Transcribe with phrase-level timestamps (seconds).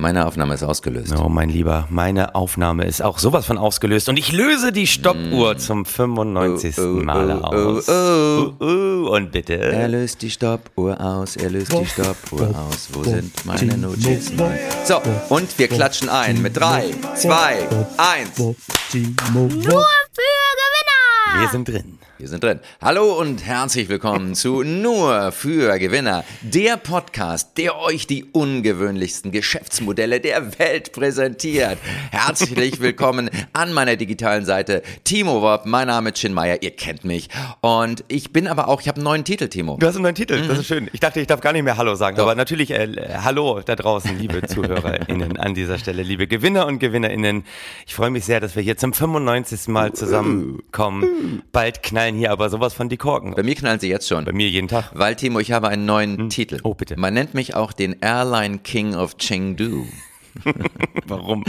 [0.00, 1.12] Meine Aufnahme ist ausgelöst.
[1.18, 5.54] Oh, mein Lieber, meine Aufnahme ist auch sowas von ausgelöst und ich löse die Stoppuhr
[5.54, 5.58] mm.
[5.58, 6.78] zum 95.
[6.78, 7.88] Oh, oh, Male oh, oh, aus.
[7.88, 9.58] Oh, oh, und bitte.
[9.58, 12.90] Er löst die Stoppuhr aus, er löst die Stoppuhr aus.
[12.92, 14.40] Wo sind meine Notizen?
[14.84, 18.38] So, und wir klatschen ein mit 3, 2, 1.
[18.38, 19.80] Nur für Gewinner!
[21.40, 21.97] Wir sind drin.
[22.18, 22.58] Wir sind drin.
[22.82, 30.18] Hallo und herzlich willkommen zu Nur für Gewinner, der Podcast, der euch die ungewöhnlichsten Geschäftsmodelle
[30.18, 31.78] der Welt präsentiert.
[32.10, 35.64] Herzlich willkommen an meiner digitalen Seite Timo Wob.
[35.64, 37.28] Mein Name ist Chinmeier, ihr kennt mich.
[37.60, 39.76] Und ich bin aber auch, ich habe einen neuen Titel, Timo.
[39.78, 40.48] Du hast einen neuen Titel, mhm.
[40.48, 40.90] das ist schön.
[40.92, 42.24] Ich dachte, ich darf gar nicht mehr Hallo sagen, Doch.
[42.24, 47.44] aber natürlich äh, Hallo da draußen, liebe ZuhörerInnen an dieser Stelle, liebe Gewinner und GewinnerInnen.
[47.86, 49.68] Ich freue mich sehr, dass wir hier zum 95.
[49.68, 51.44] Mal zusammenkommen.
[51.52, 53.34] Bald knallen knallen hier aber sowas von die Korken.
[53.34, 54.24] Bei mir knallen sie jetzt schon.
[54.24, 54.90] Bei mir jeden Tag.
[54.94, 56.28] Weil, Timo, ich habe einen neuen hm.
[56.30, 56.58] Titel.
[56.62, 56.98] Oh, bitte.
[56.98, 59.86] Man nennt mich auch den Airline King of Chengdu.
[61.06, 61.44] Warum?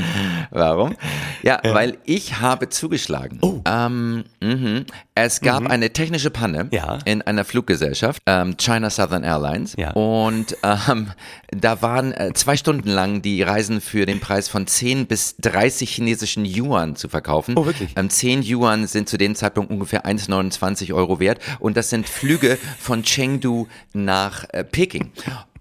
[0.51, 0.95] Warum?
[1.43, 3.39] Ja, ja, weil ich habe zugeschlagen.
[3.41, 3.61] Oh.
[3.65, 4.85] Ähm, mh.
[5.15, 5.67] Es gab mhm.
[5.67, 6.99] eine technische Panne ja.
[7.03, 9.75] in einer Fluggesellschaft, ähm, China Southern Airlines.
[9.77, 9.91] Ja.
[9.91, 11.11] Und ähm,
[11.51, 15.89] da waren äh, zwei Stunden lang die Reisen für den Preis von 10 bis 30
[15.89, 17.55] chinesischen Yuan zu verkaufen.
[17.57, 17.91] Oh, wirklich?
[17.97, 21.39] Ähm, 10 Yuan sind zu dem Zeitpunkt ungefähr 1,29 Euro wert.
[21.59, 25.11] Und das sind Flüge von Chengdu nach äh, Peking.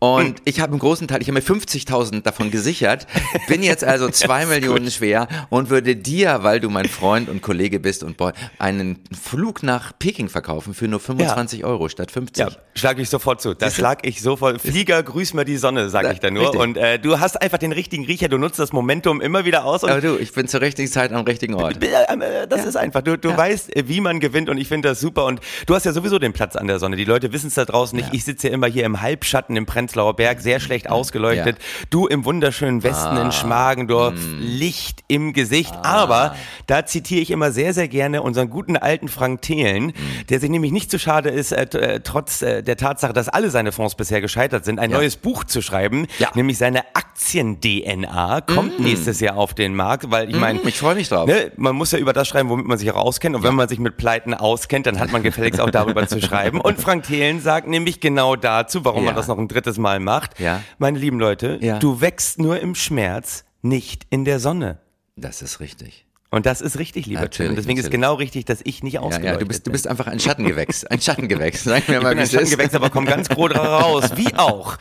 [0.01, 3.07] Und ich habe einen großen Teil, ich habe mir 50.000 davon gesichert,
[3.49, 4.93] bin jetzt also zwei Millionen gut.
[4.93, 9.63] schwer und würde dir, weil du mein Freund und Kollege bist und Boy, einen Flug
[9.63, 11.67] nach Peking verkaufen für nur 25 ja.
[11.67, 12.45] Euro statt 50.
[12.45, 13.55] Ja, schlag ich sofort zu.
[13.55, 14.61] Das schlag ich sofort.
[14.61, 16.45] Flieger, grüß mir die Sonne, sage ich da nur.
[16.45, 16.61] Richtig.
[16.61, 19.83] Und äh, du hast einfach den richtigen Riecher, du nutzt das Momentum immer wieder aus.
[19.83, 21.83] Aber du, ich bin zur richtigen Zeit am richtigen Ort.
[21.83, 22.69] Äh, das ja.
[22.69, 23.03] ist einfach.
[23.03, 23.37] Du, du ja.
[23.37, 25.25] weißt, äh, wie man gewinnt und ich finde das super.
[25.25, 26.97] Und du hast ja sowieso den Platz an der Sonne.
[26.97, 28.11] Die Leute wissen es da draußen nicht.
[28.13, 31.59] Ich sitze ja immer hier im Halbschatten im Prenzlauer Berg, sehr schlecht ausgeleuchtet.
[31.59, 31.87] Ja.
[31.89, 33.23] Du im wunderschönen Westen ah.
[33.23, 34.39] in Schmargendorf, mm.
[34.41, 35.73] Licht im Gesicht.
[35.83, 36.03] Ah.
[36.03, 36.37] Aber
[36.67, 40.27] da zitiere ich immer sehr, sehr gerne unseren guten alten Frank Thelen, mm.
[40.29, 43.31] der sich nämlich nicht zu so schade ist, äh, äh, trotz äh, der Tatsache, dass
[43.31, 44.99] alle seine Fonds bisher gescheitert sind, ein ja.
[44.99, 46.29] neues Buch zu schreiben, ja.
[46.35, 46.83] nämlich seine
[47.19, 48.83] Aktien-DNA, kommt mm.
[48.83, 50.41] nächstes Jahr auf den Markt, weil ich mm.
[50.41, 51.27] meine, ich freue mich drauf.
[51.27, 53.35] Ne, man muss ja über das schreiben, womit man sich auch auskennt.
[53.35, 56.61] Und wenn man sich mit Pleiten auskennt, dann hat man gefälligst auch darüber zu schreiben.
[56.61, 60.39] Und Frank Thelen sagt nämlich genau dazu, warum man das noch ein drittes Mal macht.
[60.39, 60.63] Ja.
[60.79, 64.79] Meine lieben Leute, du wächst nur im Schmerz, nicht in der Sonne.
[65.17, 66.07] Das ist richtig.
[66.31, 67.57] Und das ist richtig, lieber natürlich, Tim.
[67.57, 67.87] Deswegen natürlich.
[67.87, 70.21] ist genau richtig, dass ich nicht ausgeleuchtet ja, ja, du bist, du bist einfach ein
[70.21, 70.85] Schattengewächs.
[70.85, 71.65] Ein Schattengewächs.
[71.65, 74.11] Sag mir mal, ich bin ein Schattengewächs, aber komm ganz groß raus.
[74.15, 74.77] Wie auch.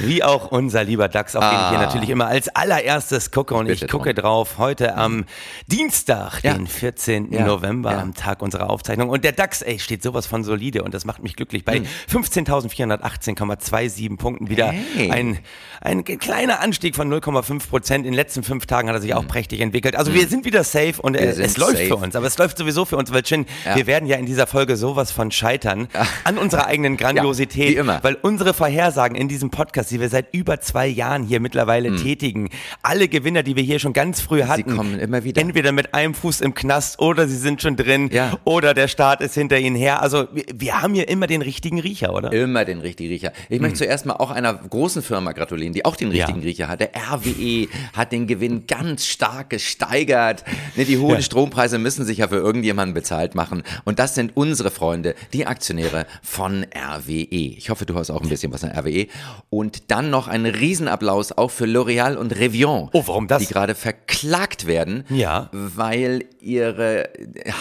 [0.00, 1.50] Wie auch unser lieber DAX, auf ah.
[1.50, 1.82] den ich hier ah.
[1.82, 3.54] natürlich immer als allererstes gucke.
[3.54, 5.26] Und Bitte ich gucke drauf heute am
[5.66, 6.54] Dienstag, ja.
[6.54, 7.32] den 14.
[7.32, 7.44] Ja.
[7.44, 9.10] November, am Tag unserer Aufzeichnung.
[9.10, 11.66] Und der DAX, ey, steht sowas von solide und das macht mich glücklich.
[11.66, 11.86] Bei hm.
[12.10, 15.10] 15.418,27 Punkten wieder hey.
[15.10, 15.38] ein,
[15.80, 18.06] ein kleiner Anstieg von 0,5 Prozent.
[18.06, 19.28] In den letzten fünf Tagen hat er sich auch hm.
[19.28, 19.96] prächtig entwickelt.
[19.96, 20.20] Also hm.
[20.20, 21.86] wir sind wieder safe und äh, es läuft safe.
[21.86, 22.16] für uns.
[22.16, 23.76] Aber es läuft sowieso für uns, weil Chin, ja.
[23.76, 25.88] wir werden ja in dieser Folge sowas von scheitern
[26.24, 27.70] an unserer eigenen Grandiosität.
[27.70, 28.02] Ja, wie immer.
[28.02, 31.96] Weil unsere Vorhersagen in diesem Podcast, die wir seit über zwei Jahren hier mittlerweile mhm.
[31.96, 32.50] tätigen,
[32.82, 35.40] alle Gewinner, die wir hier schon ganz früh hatten, sie kommen immer wieder.
[35.40, 38.38] Entweder mit einem Fuß im Knast oder sie sind schon drin ja.
[38.44, 40.02] oder der Staat ist hinter ihnen her.
[40.02, 42.32] Also wir, wir, haben hier immer den richtigen Riecher, oder?
[42.32, 43.32] Immer den richtigen Riecher.
[43.48, 43.62] Ich mhm.
[43.62, 46.80] möchte zuerst mal auch einer großen Firma gratulieren, die auch den richtigen Riecher hat.
[46.80, 50.44] Der RWE hat den Gewinn ganz stark gesteigert.
[50.76, 53.62] Ne, die hohen Strom Strompreise müssen sich ja für irgendjemanden bezahlt machen.
[53.84, 57.24] Und das sind unsere Freunde, die Aktionäre von RWE.
[57.30, 59.06] Ich hoffe, du hast auch ein bisschen was an RWE.
[59.48, 62.90] Und dann noch ein Riesenapplaus auch für L'Oreal und Revion.
[62.92, 63.46] Oh, warum das?
[63.46, 65.48] Die gerade verklagt werden, ja.
[65.52, 67.08] weil ihre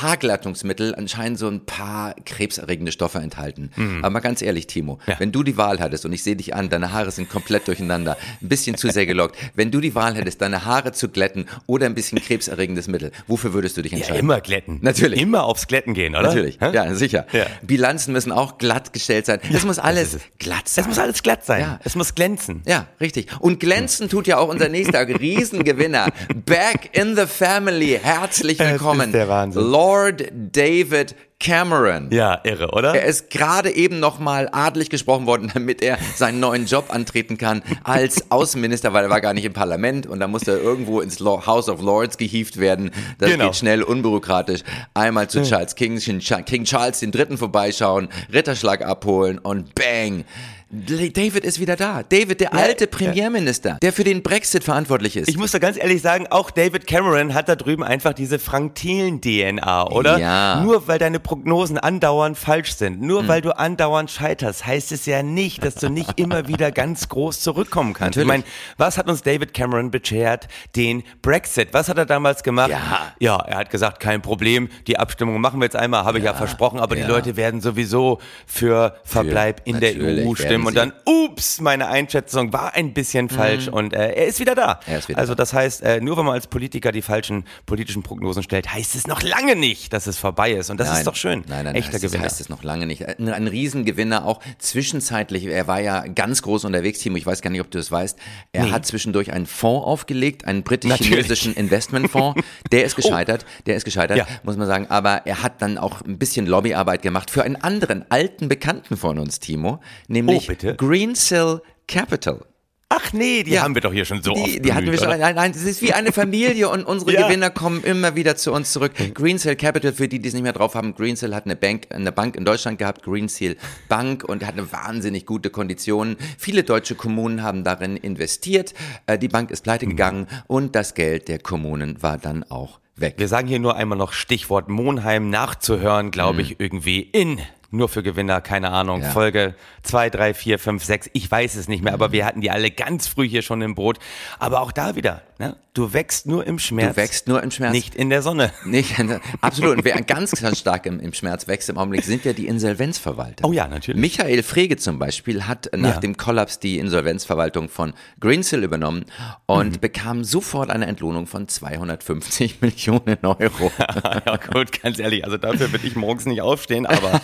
[0.02, 3.70] Haarglattungsmittel anscheinend so ein paar krebserregende Stoffe enthalten.
[3.76, 4.00] Mhm.
[4.00, 5.20] Aber mal ganz ehrlich, Timo, ja.
[5.20, 7.97] wenn du die Wahl hattest, und ich sehe dich an, deine Haare sind komplett durcheinander,
[8.06, 11.86] ein bisschen zu sehr gelockt, wenn du die Wahl hättest, deine Haare zu glätten oder
[11.86, 14.16] ein bisschen krebserregendes Mittel, wofür würdest du dich entscheiden?
[14.16, 14.80] Ja, immer glätten.
[14.82, 15.22] Natürlich.
[15.22, 16.24] Immer aufs Glätten gehen, oder?
[16.28, 16.58] Natürlich.
[16.60, 16.72] Hä?
[16.74, 17.26] Ja, sicher.
[17.32, 17.46] Ja.
[17.62, 19.40] Bilanzen müssen auch glatt gestellt sein.
[19.54, 20.84] Es muss alles glatt sein.
[20.84, 21.62] Es muss alles glatt sein.
[21.62, 21.80] Ja.
[21.84, 22.62] Es muss glänzen.
[22.66, 23.28] Ja, richtig.
[23.40, 26.08] Und glänzen tut ja auch unser nächster Riesengewinner.
[26.46, 28.00] Back in the family.
[28.02, 29.00] Herzlich willkommen.
[29.00, 29.64] Das ist der Wahnsinn.
[29.64, 32.10] Lord David Cameron.
[32.12, 32.96] Ja, irre, oder?
[32.96, 37.62] Er ist gerade eben nochmal adlig gesprochen worden, damit er seinen neuen Job antreten kann
[37.84, 41.20] als Außenminister, weil er war gar nicht im Parlament und da musste er irgendwo ins
[41.20, 42.92] House of Lords gehievt werden.
[43.20, 43.46] Das genau.
[43.46, 44.62] geht schnell, unbürokratisch.
[44.94, 50.26] Einmal zu Charles King, King Charles den Dritten vorbeischauen, Ritterschlag abholen und bang,
[50.70, 52.04] David ist wieder da.
[52.04, 53.78] David, der ja, alte Premierminister, ja.
[53.82, 55.30] der für den Brexit verantwortlich ist.
[55.30, 58.76] Ich muss da ganz ehrlich sagen, auch David Cameron hat da drüben einfach diese Frank
[58.76, 60.18] Thelen-DNA, oder?
[60.18, 60.62] Ja.
[60.62, 63.28] Nur weil deine Prognosen andauernd falsch sind, nur mhm.
[63.30, 67.40] weil du andauernd scheiterst, heißt es ja nicht, dass du nicht immer wieder ganz groß
[67.40, 68.18] zurückkommen kannst.
[68.18, 68.26] Natürlich.
[68.26, 68.44] Ich meine,
[68.78, 70.50] was hat uns David Cameron beschert?
[70.76, 71.70] Den Brexit.
[71.72, 72.72] Was hat er damals gemacht?
[72.72, 73.14] Ja.
[73.20, 76.34] Ja, er hat gesagt, kein Problem, die Abstimmung machen wir jetzt einmal, habe ich ja
[76.34, 80.68] versprochen, aber die Leute werden sowieso für Verbleib für, in der EU stimmen stimmen.
[80.68, 83.68] Und dann, ups, meine Einschätzung war ein bisschen falsch.
[83.68, 83.74] Mhm.
[83.74, 84.80] Und äh, er ist wieder da.
[84.88, 88.44] Ist wieder also das heißt, äh, nur wenn man als Politiker die falschen politischen Prognosen
[88.44, 90.70] stellt, heißt es noch lange nicht, dass es vorbei ist.
[90.70, 91.44] Und das nein, ist doch schön.
[91.48, 92.24] Nein, nein, Echter heißt Gewinner.
[92.24, 93.08] heißt es noch lange nicht.
[93.08, 95.46] Ein, ein Riesengewinner auch zwischenzeitlich.
[95.46, 97.18] Er war ja ganz groß unterwegs, Timo.
[97.18, 98.18] Ich weiß gar nicht, ob du das weißt.
[98.52, 98.72] Er nee.
[98.72, 102.42] hat zwischendurch einen Fonds aufgelegt, einen britisch-chinesischen Investmentfonds.
[102.72, 103.02] Der ist oh.
[103.02, 103.46] gescheitert.
[103.48, 103.62] Oh.
[103.68, 104.28] Der ist gescheitert, ja.
[104.44, 104.88] muss man sagen.
[104.90, 109.20] Aber er hat dann auch ein bisschen Lobbyarbeit gemacht für einen anderen alten Bekannten von
[109.20, 110.76] uns, Timo, nämlich bitte?
[110.76, 112.44] Greensill Capital.
[112.90, 114.54] Ach nee, die ja, haben wir doch hier schon so die, oft.
[114.54, 115.20] Die bemüht, hatten wir schon.
[115.20, 117.28] Nein, nein, es ist wie eine Familie und unsere ja.
[117.28, 118.94] Gewinner kommen immer wieder zu uns zurück.
[119.14, 122.14] Greensill Capital, für die, die es nicht mehr drauf haben, Greensill hat eine Bank, eine
[122.14, 123.58] Bank in Deutschland gehabt, Greensill
[123.90, 126.16] Bank und hat eine wahnsinnig gute Konditionen.
[126.38, 128.74] Viele deutsche Kommunen haben darin investiert.
[129.06, 129.90] Äh, die Bank ist pleite mhm.
[129.90, 133.16] gegangen und das Geld der Kommunen war dann auch weg.
[133.18, 136.40] Wir sagen hier nur einmal noch Stichwort Monheim nachzuhören, glaube mhm.
[136.40, 139.10] ich, irgendwie in nur für Gewinner, keine Ahnung, ja.
[139.10, 142.52] Folge 2, 3, 4, 5, 6, ich weiß es nicht mehr, aber wir hatten die
[142.52, 144.00] alle ganz früh hier schon im Brot.
[144.40, 145.56] Aber auch da wieder, ne?
[145.78, 146.96] du wächst nur im Schmerz.
[146.96, 147.72] Du wächst nur im Schmerz.
[147.72, 148.52] Nicht in der Sonne.
[148.66, 148.96] Nicht,
[149.42, 149.78] absolut.
[149.78, 153.48] Und wer ganz, ganz stark im, im Schmerz wächst im Augenblick, sind ja die Insolvenzverwalter.
[153.48, 154.02] Oh ja, natürlich.
[154.02, 156.00] Michael Frege zum Beispiel hat nach ja.
[156.00, 159.06] dem Kollaps die Insolvenzverwaltung von Greensill übernommen
[159.46, 159.80] und mhm.
[159.80, 163.72] bekam sofort eine Entlohnung von 250 Millionen Euro.
[164.26, 167.22] ja gut, ganz ehrlich, also dafür würde ich morgens nicht aufstehen, aber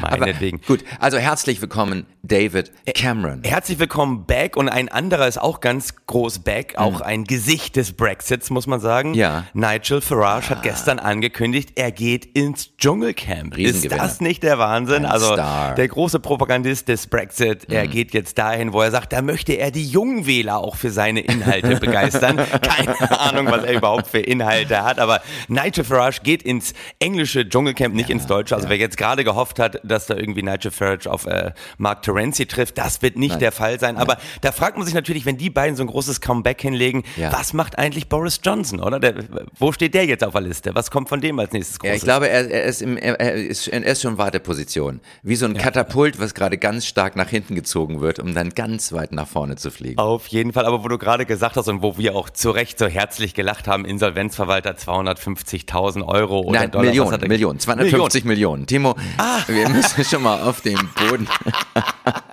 [0.00, 0.58] Meinetwegen.
[0.58, 3.42] Aber, gut, also herzlich willkommen, David Cameron.
[3.44, 7.06] Herzlich willkommen back und ein anderer ist auch ganz groß back, auch mhm.
[7.06, 9.14] ein Gesicht des Brexits, muss man sagen.
[9.14, 9.44] Ja.
[9.54, 10.50] Nigel Farage ah.
[10.50, 13.56] hat gestern angekündigt, er geht ins Dschungelcamp.
[13.58, 15.04] Ist das nicht der Wahnsinn?
[15.04, 15.74] Ein also Star.
[15.74, 17.74] der große Propagandist des Brexit, mhm.
[17.74, 21.20] er geht jetzt dahin, wo er sagt, da möchte er die Jungwähler auch für seine
[21.20, 22.36] Inhalte begeistern.
[22.62, 27.94] Keine Ahnung, was er überhaupt für Inhalte hat, aber Nigel Farage geht ins englische Dschungelcamp,
[27.94, 28.54] nicht ja, ins deutsche.
[28.54, 28.70] Also ja.
[28.70, 32.78] wer jetzt gerade gehofft hat, dass da irgendwie Nigel Farage auf äh, Mark Terenzi trifft.
[32.78, 33.40] Das wird nicht Nein.
[33.40, 33.96] der Fall sein.
[33.96, 36.85] Aber da fragt man sich natürlich, wenn die beiden so ein großes Comeback hinlegen,
[37.16, 37.32] ja.
[37.32, 39.00] was macht eigentlich Boris Johnson, oder?
[39.00, 39.14] Der,
[39.58, 40.74] wo steht der jetzt auf der Liste?
[40.74, 41.90] Was kommt von dem als nächstes Großes?
[41.90, 45.00] Ja, ich glaube, er, er, ist, im, er, ist, er ist schon Warteposition.
[45.22, 45.62] Wie so ein ja.
[45.62, 49.56] Katapult, was gerade ganz stark nach hinten gezogen wird, um dann ganz weit nach vorne
[49.56, 49.98] zu fliegen.
[49.98, 50.66] Auf jeden Fall.
[50.66, 53.68] Aber wo du gerade gesagt hast und wo wir auch zu Recht so herzlich gelacht
[53.68, 56.86] haben, Insolvenzverwalter 250.000 Euro oder Nein, Dollar.
[56.86, 58.36] Millionen, Millionen, 250 Millionen.
[58.36, 58.66] Millionen.
[58.66, 59.42] Timo, ah.
[59.46, 61.26] wir müssen schon mal auf den Boden.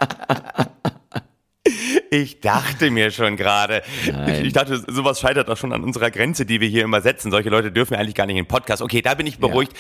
[2.14, 3.82] Ich dachte mir schon gerade.
[4.28, 7.32] Ich, ich, dachte, sowas scheitert doch schon an unserer Grenze, die wir hier immer setzen.
[7.32, 8.84] Solche Leute dürfen eigentlich gar nicht in den Podcast.
[8.84, 9.74] Okay, da bin ich beruhigt,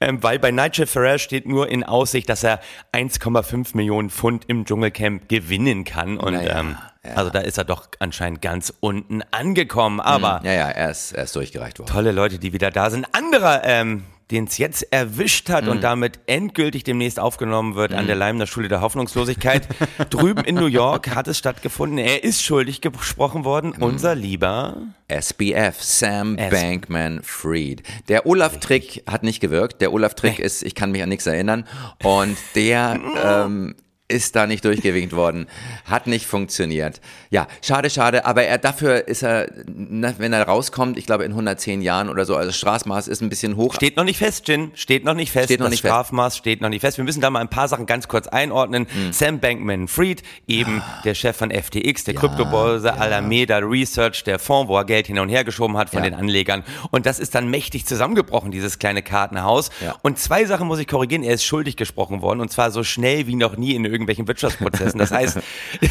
[0.00, 0.08] ja.
[0.08, 2.60] ähm, weil bei Nigel Farage steht nur in Aussicht, dass er
[2.92, 6.18] 1,5 Millionen Pfund im Dschungelcamp gewinnen kann.
[6.18, 6.60] Und naja.
[6.60, 6.76] ähm,
[7.06, 7.14] ja.
[7.14, 10.00] Also da ist er doch anscheinend ganz unten angekommen.
[10.00, 11.90] Aber ja, ja, er ist, er ist durchgereicht worden.
[11.90, 13.06] Tolle Leute, die wieder da sind.
[13.14, 15.70] Anderer ähm, den es jetzt erwischt hat mhm.
[15.70, 17.98] und damit endgültig demnächst aufgenommen wird mhm.
[17.98, 19.66] an der Leimner Schule der Hoffnungslosigkeit.
[20.10, 21.98] Drüben in New York hat es stattgefunden.
[21.98, 23.74] Er ist schuldig gesprochen worden.
[23.76, 23.82] Mhm.
[23.82, 24.76] Unser lieber
[25.08, 27.82] SBF, Sam S Bankman Fried.
[28.08, 29.80] Der Olaf-Trick hat nicht gewirkt.
[29.80, 30.44] Der Olaf-Trick nee.
[30.44, 31.64] ist, ich kann mich an nichts erinnern.
[32.02, 33.74] Und der ähm,
[34.08, 35.46] ist da nicht durchgewinkt worden,
[35.84, 37.00] hat nicht funktioniert.
[37.30, 41.82] Ja, schade, schade, aber er dafür ist er, wenn er rauskommt, ich glaube in 110
[41.82, 43.74] Jahren oder so, also Strafmaß ist ein bisschen hoch.
[43.74, 45.46] Steht noch nicht fest, Jin, steht noch nicht fest.
[45.46, 46.38] Steht noch das nicht Strafmaß fest.
[46.38, 46.96] steht noch nicht fest.
[46.96, 48.86] Wir müssen da mal ein paar Sachen ganz kurz einordnen.
[48.92, 49.12] Mhm.
[49.12, 51.02] Sam Bankman-Fried, eben ah.
[51.04, 52.94] der Chef von FTX, der ja, Kryptobörse, ja.
[52.94, 56.08] Alameda Research, der Fonds, wo er Geld hin und her geschoben hat von ja.
[56.08, 56.64] den Anlegern.
[56.90, 59.70] Und das ist dann mächtig zusammengebrochen, dieses kleine Kartenhaus.
[59.84, 59.96] Ja.
[60.02, 61.22] Und zwei Sachen muss ich korrigieren.
[61.22, 64.98] Er ist schuldig gesprochen worden und zwar so schnell wie noch nie in irgendwelchen Wirtschaftsprozessen.
[64.98, 65.38] Das heißt,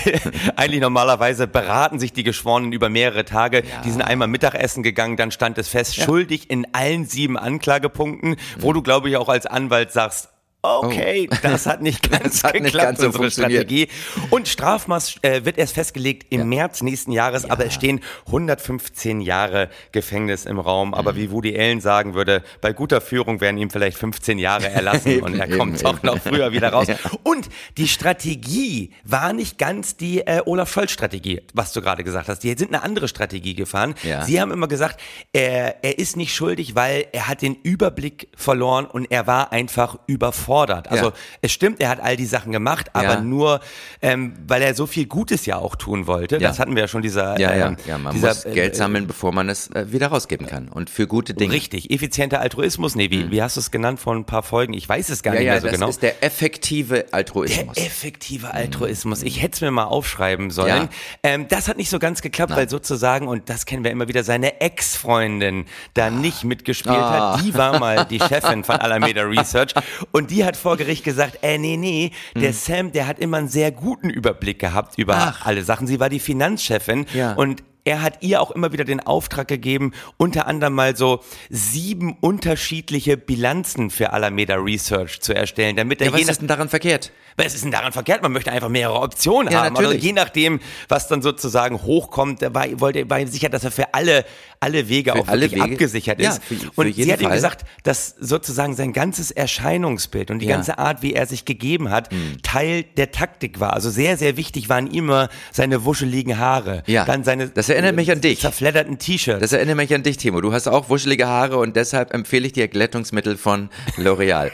[0.55, 3.63] eigentlich normalerweise beraten sich die Geschworenen über mehrere Tage.
[3.63, 3.81] Ja.
[3.83, 6.05] Die sind einmal Mittagessen gegangen, dann stand es fest, ja.
[6.05, 10.29] schuldig in allen sieben Anklagepunkten, wo du, glaube ich, auch als Anwalt sagst,
[10.61, 11.35] okay, oh.
[11.41, 13.87] das hat nicht ganz hat geklappt, nicht ganz so unsere Strategie.
[14.29, 16.45] Und Strafmaß äh, wird erst festgelegt im ja.
[16.45, 17.51] März nächsten Jahres, ja.
[17.51, 20.93] aber es stehen 115 Jahre Gefängnis im Raum.
[20.93, 21.17] Aber mhm.
[21.17, 25.23] wie Woody Allen sagen würde, bei guter Führung werden ihm vielleicht 15 Jahre erlassen eben,
[25.23, 26.87] und er kommt auch noch früher wieder raus.
[26.87, 26.95] Ja.
[27.23, 32.39] Und die Strategie war nicht ganz die äh, Olaf Scholz-Strategie, was du gerade gesagt hast.
[32.43, 33.93] Die sind eine andere Strategie gefahren.
[34.25, 35.01] Sie haben immer gesagt,
[35.33, 39.97] er, er ist nicht schuldig, weil er hat den Überblick verloren und er war einfach
[40.07, 40.89] überfordert gefordert.
[40.89, 41.11] Also
[41.41, 43.21] es stimmt, er hat all die Sachen gemacht, aber Ja.
[43.21, 43.59] nur,
[44.01, 46.37] ähm, weil er so viel Gutes ja auch tun wollte.
[46.39, 49.07] Das hatten wir ja schon, dieser, Ja, ja, ähm, ja, man dieser muss Geld sammeln,
[49.07, 50.69] bevor man es äh, wieder rausgeben kann.
[50.69, 51.53] Und für gute Dinge.
[51.53, 52.95] Richtig, effizienter Altruismus.
[52.95, 54.73] Nee, wie, wie hast du es genannt vor ein paar Folgen?
[54.73, 55.89] Ich weiß es gar Ja, nicht ja, mehr so das genau.
[55.89, 57.77] ist der effektive Der Altruismus.
[57.77, 59.23] effektive Altruismus.
[59.23, 60.67] Ich hätte es mir mal aufschreiben sollen.
[60.83, 60.89] Ja.
[61.23, 64.23] Ähm, das hat nicht so ganz geklappt, weil sozusagen, und das kennen wir immer wieder,
[64.23, 67.33] seine Ex-Freundin da nicht mitgespielt Ah.
[67.37, 67.43] hat.
[67.45, 69.73] Die war mal die Chefin von Alameda Research.
[70.11, 73.47] Und die hat vor Gericht gesagt, äh, nee, nee, der Sam, der hat immer einen
[73.49, 75.21] sehr guten Überblick gehabt über Hm.
[75.33, 75.45] Ach.
[75.45, 75.87] alle Sachen.
[75.87, 77.05] Sie war die Finanzchefin.
[77.13, 77.33] Ja.
[77.33, 82.17] Und er hat ihr auch immer wieder den Auftrag gegeben, unter anderem mal so sieben
[82.19, 86.67] unterschiedliche Bilanzen für Alameda Research zu erstellen, damit er Ja, was je ist denn daran
[86.69, 87.11] verkehrt?
[87.37, 88.23] was ist denn daran verkehrt?
[88.23, 89.75] Man möchte einfach mehrere Optionen Ja, haben.
[89.75, 90.03] Also natürlich.
[90.03, 93.93] je nachdem, was dann sozusagen hochkommt, da war, wollte war ihm sicher, dass er für
[93.93, 94.25] alle,
[94.59, 95.61] alle Wege Für auch alle Wege?
[95.63, 96.43] abgesichert Ja, ist.
[96.43, 100.55] für- für und sie hat ihm gesagt, dass sozusagen sein ganzes Erscheinungsbild und die Ja.
[100.55, 102.09] Ganze Art, wie er sich gegeben hat,
[102.43, 103.73] Teil der Taktik war.
[103.73, 106.83] Also sehr, sehr wichtig waren immer seine wuscheligen Haare.
[106.87, 108.39] Ja, Dann seine das erinnert mich an dich.
[108.41, 109.41] zerfledderten T-Shirts.
[109.41, 110.41] Das erinnert mich an dich, Timo.
[110.41, 114.51] Du hast auch wuschelige Haare und deshalb empfehle ich dir Glättungsmittel von L'Oreal.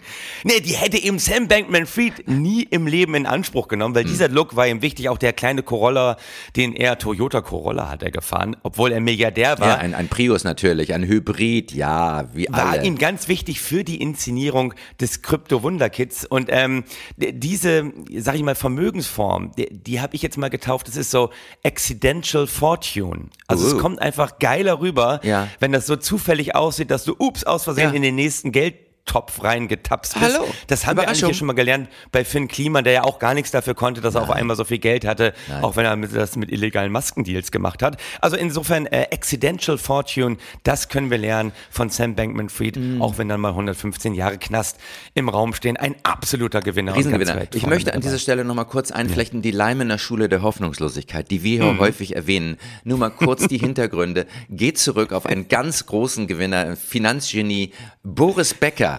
[0.44, 4.56] Nee, die hätte eben Sam Bankman-Fried nie im Leben in Anspruch genommen, weil dieser Look
[4.56, 5.10] war ihm wichtig.
[5.10, 6.18] Auch der kleine Corolla,
[6.56, 9.68] den er, Toyota Corolla hat er gefahren, obwohl er Milliardär war.
[9.68, 12.84] Ja, ein, ein Prius natürlich, ein Hybrid, ja, wie war alle.
[12.86, 16.26] ihm ganz wichtig für die Inszenierung des Krypto-Wunderkits.
[16.26, 16.84] Und ähm,
[17.18, 21.30] diese, sag ich mal, Vermögensform, die, die habe ich jetzt mal getauft, das ist so
[21.64, 23.30] Accidental Fortune.
[23.48, 23.78] Also es Uh.
[23.78, 25.48] kommt einfach geiler rüber, Ja.
[25.60, 27.96] wenn das so zufällig aussieht, dass du, ups, aus Versehen Ja.
[27.96, 30.36] in den nächsten Geld Topf reingetapst bist.
[30.38, 30.46] Hallo.
[30.68, 33.34] Das haben wir eigentlich hier schon mal gelernt bei Finn Kliman, der ja auch gar
[33.34, 36.36] nichts dafür konnte, dass er auf einmal so viel Geld hatte, auch wenn er das
[36.36, 37.98] mit illegalen Maskendeals gemacht hat.
[38.22, 43.02] Also insofern äh, Accidental Fortune, das können wir lernen von Sam Bankman-Fried, Mhm.
[43.02, 44.78] auch wenn dann mal 115 Jahre Knast
[45.14, 45.78] im Raum stehen.
[45.78, 46.96] Ein absoluter Gewinner.
[46.96, 47.42] Riesengewinner.
[47.54, 51.64] Ich möchte an dieser Stelle nochmal kurz einflechten, die Leimener Schule der Hoffnungslosigkeit, die wir
[51.64, 52.58] hier häufig erwähnen.
[52.84, 54.26] Nur mal kurz die Hintergründe.
[54.50, 57.72] Geht zurück auf einen ganz großen Gewinner, Finanzgenie,
[58.04, 58.91] Boris Becker.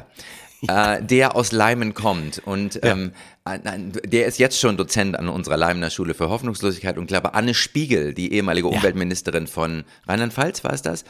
[0.69, 3.11] Äh, der aus Leimen kommt und ähm,
[3.45, 7.35] ein- ein- der ist jetzt schon Dozent an unserer Leimener Schule für Hoffnungslosigkeit und glaube
[7.35, 11.05] Anne Spiegel, die ehemalige Umweltministerin von Rheinland-Pfalz, war es das?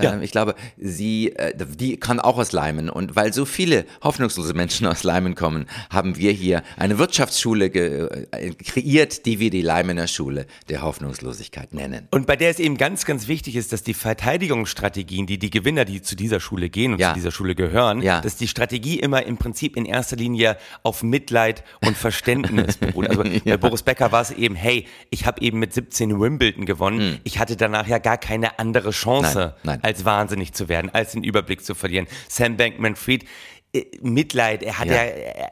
[0.00, 0.12] Ja.
[0.14, 2.90] Ähm, ich glaube, sie, äh, die kann auch aus Leimen.
[2.90, 8.26] Und weil so viele hoffnungslose Menschen aus Leimen kommen, haben wir hier eine Wirtschaftsschule ge
[8.32, 12.08] äh, kreiert, die wir die Leimener Schule der Hoffnungslosigkeit nennen.
[12.10, 15.84] Und bei der es eben ganz, ganz wichtig ist, dass die Verteidigungsstrategien, die die Gewinner,
[15.84, 17.08] die zu dieser Schule gehen und Ja.
[17.10, 18.20] zu dieser Schule gehören, Ja.
[18.20, 23.08] dass die Strategie immer im Prinzip in erster Linie auf Mitleid und Verständnis beruht.
[23.08, 27.18] Also bei Boris Becker war es eben, hey, ich habe eben mit 17 Wimbledon gewonnen.
[27.24, 29.54] Ich hatte danach ja gar keine andere Chance.
[29.62, 29.85] Nein, nein.
[29.86, 32.06] Als wahnsinnig zu werden, als den Überblick zu verlieren.
[32.28, 33.24] Sam Bankman-Fried
[33.72, 34.94] äh, Mitleid, er hat ja.
[34.94, 35.02] Ja.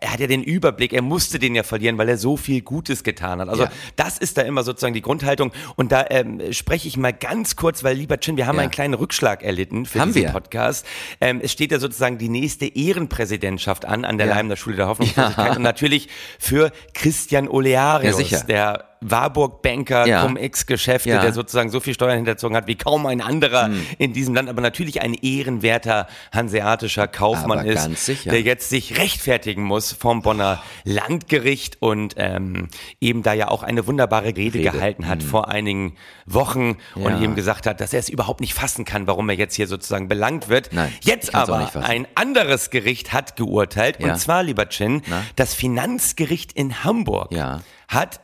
[0.01, 3.03] er hat ja den Überblick, er musste den ja verlieren, weil er so viel Gutes
[3.03, 3.49] getan hat.
[3.49, 3.73] Also Ja.
[3.97, 5.53] das ist da immer sozusagen die Grundhaltung.
[5.77, 8.63] Und da ähm, spreche ich mal ganz kurz, weil lieber Chin, wir haben Ja.
[8.63, 10.31] einen kleinen Rückschlag erlitten für Haben diesen wir?
[10.31, 10.87] Podcast.
[11.21, 14.27] Ähm, es steht ja sozusagen die nächste Ehrenpräsidentschaft an, an der.
[14.27, 15.57] Leimner Schule der Hoffnungslosigkeit.
[15.57, 20.23] Und natürlich für Christian Olearius, der Warburg-Banker, Ja.
[20.25, 21.21] Cum-Ex-Geschäfte, Ja.
[21.23, 23.87] der sozusagen so viel Steuern hinterzogen hat wie kaum ein anderer Hm.
[23.99, 29.63] in diesem Land, aber natürlich ein ehrenwerter hanseatischer Kaufmann Aber ist, der jetzt sich rechtfertigen
[29.63, 32.69] muss vom Bonner Landgericht und ähm,
[33.01, 35.97] eben da ja auch eine wunderbare Rede, Rede, gehalten hat vor einigen
[36.27, 37.21] Wochen und Ja.
[37.21, 40.09] eben gesagt hat, dass er es überhaupt nicht fassen kann, warum er jetzt hier sozusagen
[40.09, 40.73] belangt wird.
[40.73, 44.13] Nein, jetzt aber ein anderes Gericht hat geurteilt Ja.
[44.13, 45.23] und zwar, lieber Chin, Na?
[45.37, 47.61] das Finanzgericht in Hamburg Ja.
[47.89, 48.21] hat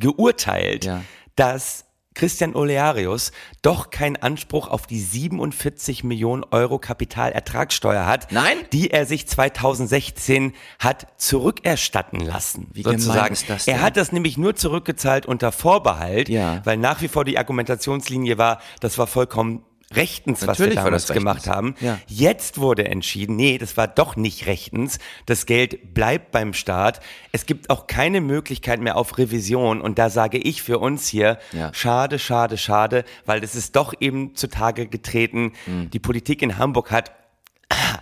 [0.00, 1.02] geurteilt, Ja.
[1.36, 3.30] dass Christian Olearius
[3.62, 8.56] doch keinen Anspruch auf die 47 Millionen Euro Kapitalertragssteuer hat, Nein?
[8.72, 12.66] die er sich 2016 hat zurückerstatten lassen.
[12.72, 13.32] Wie sozusagen.
[13.32, 13.82] ist das Er denn?
[13.82, 16.60] hat das nämlich nur zurückgezahlt unter Vorbehalt, Ja.
[16.64, 19.62] weil nach wie vor die Argumentationslinie war, das war vollkommen
[19.94, 21.74] rechtens, was Natürlich wir damals das gemacht haben.
[21.80, 21.98] Ja.
[22.06, 24.98] Jetzt wurde entschieden, nee, das war doch nicht rechtens.
[25.26, 27.00] Das Geld bleibt beim Staat.
[27.32, 29.80] Es gibt auch keine Möglichkeit mehr auf Revision.
[29.80, 31.72] Und da sage ich für uns hier, Ja.
[31.74, 35.52] schade, schade, schade, weil es ist doch eben zutage getreten.
[35.66, 35.90] Mhm.
[35.90, 37.10] Die Politik in Hamburg hat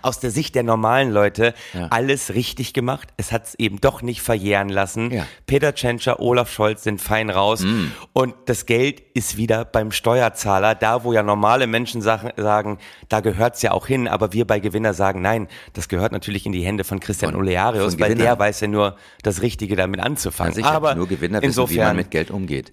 [0.02, 1.88] aus der Sicht der normalen Leute Ja.
[1.90, 3.08] alles richtig gemacht.
[3.16, 5.10] Es hat es eben doch nicht verjähren lassen.
[5.10, 5.26] Ja.
[5.46, 7.64] Peter Tschentscher, Olaf Scholz sind fein raus.
[8.12, 10.74] Und das Geld ist wieder beim Steuerzahler.
[10.74, 14.08] Da, wo ja normale Menschen sagen, da gehört's ja auch hin.
[14.08, 17.40] Aber wir bei Gewinner sagen, nein, das gehört natürlich in die Hände von Christian Von-
[17.40, 18.24] Olearius, von weil Gewinner.
[18.30, 20.50] der weiß ja nur das Richtige damit anzufangen.
[20.52, 22.72] Also ich aber nur Gewinner wissen, insofern, wie man mit Geld umgeht.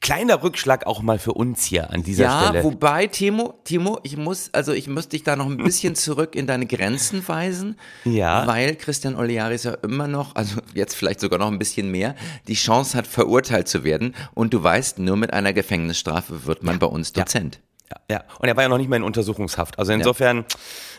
[0.00, 2.58] Kleiner Rückschlag auch mal für uns hier an dieser ja, Stelle.
[2.58, 6.34] Ja, wobei, Timo, Timo, ich muss, also ich muss dich da noch ein bisschen zurück
[6.34, 7.76] in deine Grenzen weisen.
[8.04, 8.46] Ja.
[8.46, 12.14] Weil Christian Oliaris ja immer noch, also jetzt vielleicht sogar noch ein bisschen mehr,
[12.48, 14.14] die Chance hat, verurteilt zu werden.
[14.32, 16.78] Und du weißt, nur mit einer Gefängnisstrafe wird man ja.
[16.78, 17.60] bei uns Dozent.
[17.90, 19.78] Ja, ja, und er war ja noch nicht mal in Untersuchungshaft.
[19.78, 20.46] Also insofern,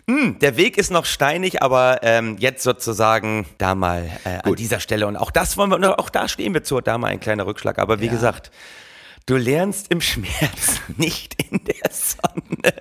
[0.09, 0.13] ja.
[0.13, 4.55] Hm, mh, der Weg ist noch steinig, aber ähm, jetzt sozusagen da mal äh, an
[4.55, 5.07] dieser Stelle.
[5.07, 7.79] Und auch das wollen wir, auch da stehen wir zu, da mal ein kleiner Rückschlag.
[7.79, 8.11] Aber wie ja.
[8.11, 8.51] gesagt,
[9.27, 12.73] Du lernst im Schmerz, nicht in der Sonne.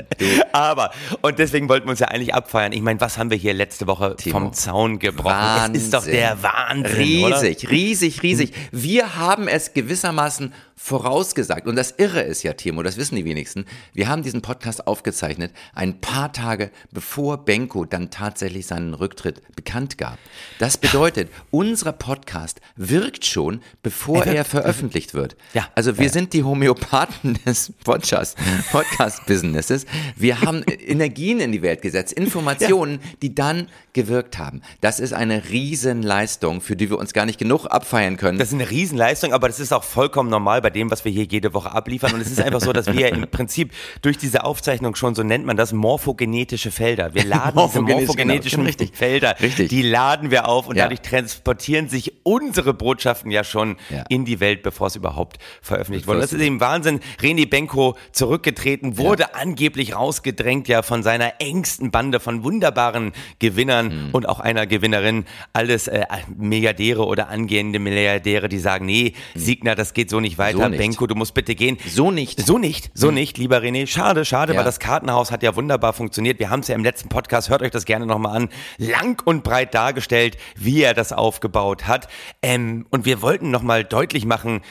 [0.52, 2.72] Aber, und deswegen wollten wir uns ja eigentlich abfeiern.
[2.72, 4.38] Ich meine, was haben wir hier letzte Woche Timo.
[4.38, 5.34] vom Zaun gebrochen?
[5.34, 5.74] Wahnsinn.
[5.76, 6.96] Es ist doch der Wahnsinn.
[6.96, 7.72] Riesig, oder?
[7.72, 8.52] riesig, riesig.
[8.72, 11.66] Wir haben es gewissermaßen vorausgesagt.
[11.66, 13.66] Und das Irre ist ja, Timo, das wissen die wenigsten.
[13.92, 19.98] Wir haben diesen Podcast aufgezeichnet, ein paar Tage bevor Benko dann tatsächlich seinen Rücktritt bekannt
[19.98, 20.18] gab.
[20.58, 25.36] Das bedeutet, unser Podcast wirkt schon, bevor er, er veröffentlicht wird.
[25.52, 25.68] Ja.
[25.74, 26.12] Also wir ja.
[26.12, 28.36] sind die Homöopathen des Podcast,
[28.70, 29.86] Podcast-Businesses.
[30.16, 33.08] Wir haben Energien in die Welt gesetzt, Informationen, ja.
[33.22, 34.62] die dann gewirkt haben.
[34.80, 38.38] Das ist eine Riesenleistung, für die wir uns gar nicht genug abfeiern können.
[38.38, 41.24] Das ist eine Riesenleistung, aber das ist auch vollkommen normal bei dem, was wir hier
[41.24, 42.14] jede Woche abliefern.
[42.14, 45.44] Und es ist einfach so, dass wir im Prinzip durch diese Aufzeichnung schon, so nennt
[45.44, 47.14] man das, morphogenetische Felder.
[47.14, 48.90] Wir laden diese morphogenetischen genau.
[48.92, 49.68] Felder, richtig.
[49.68, 50.84] die laden wir auf und ja.
[50.84, 54.04] dadurch transportieren sich unsere Botschaften ja schon ja.
[54.08, 56.19] in die Welt, bevor es überhaupt veröffentlicht wurde.
[56.20, 57.00] Das ist eben Wahnsinn.
[57.20, 59.28] René Benko zurückgetreten, wurde ja.
[59.34, 64.10] angeblich rausgedrängt ja von seiner engsten Bande von wunderbaren Gewinnern mhm.
[64.12, 65.24] und auch einer Gewinnerin.
[65.52, 66.04] Alles äh,
[66.36, 69.40] Milliardäre oder angehende Milliardäre, die sagen, nee, mhm.
[69.40, 70.58] Signer, das geht so nicht weiter.
[70.58, 71.78] So Alter, Benko, du musst bitte gehen.
[71.88, 72.40] So nicht.
[72.46, 73.14] So nicht, so hm.
[73.14, 73.86] nicht, lieber René.
[73.86, 74.58] Schade, schade, ja.
[74.58, 76.38] weil das Kartenhaus hat ja wunderbar funktioniert.
[76.38, 78.48] Wir haben es ja im letzten Podcast, hört euch das gerne nochmal an,
[78.78, 82.08] lang und breit dargestellt, wie er das aufgebaut hat.
[82.42, 84.62] Ähm, und wir wollten nochmal deutlich machen,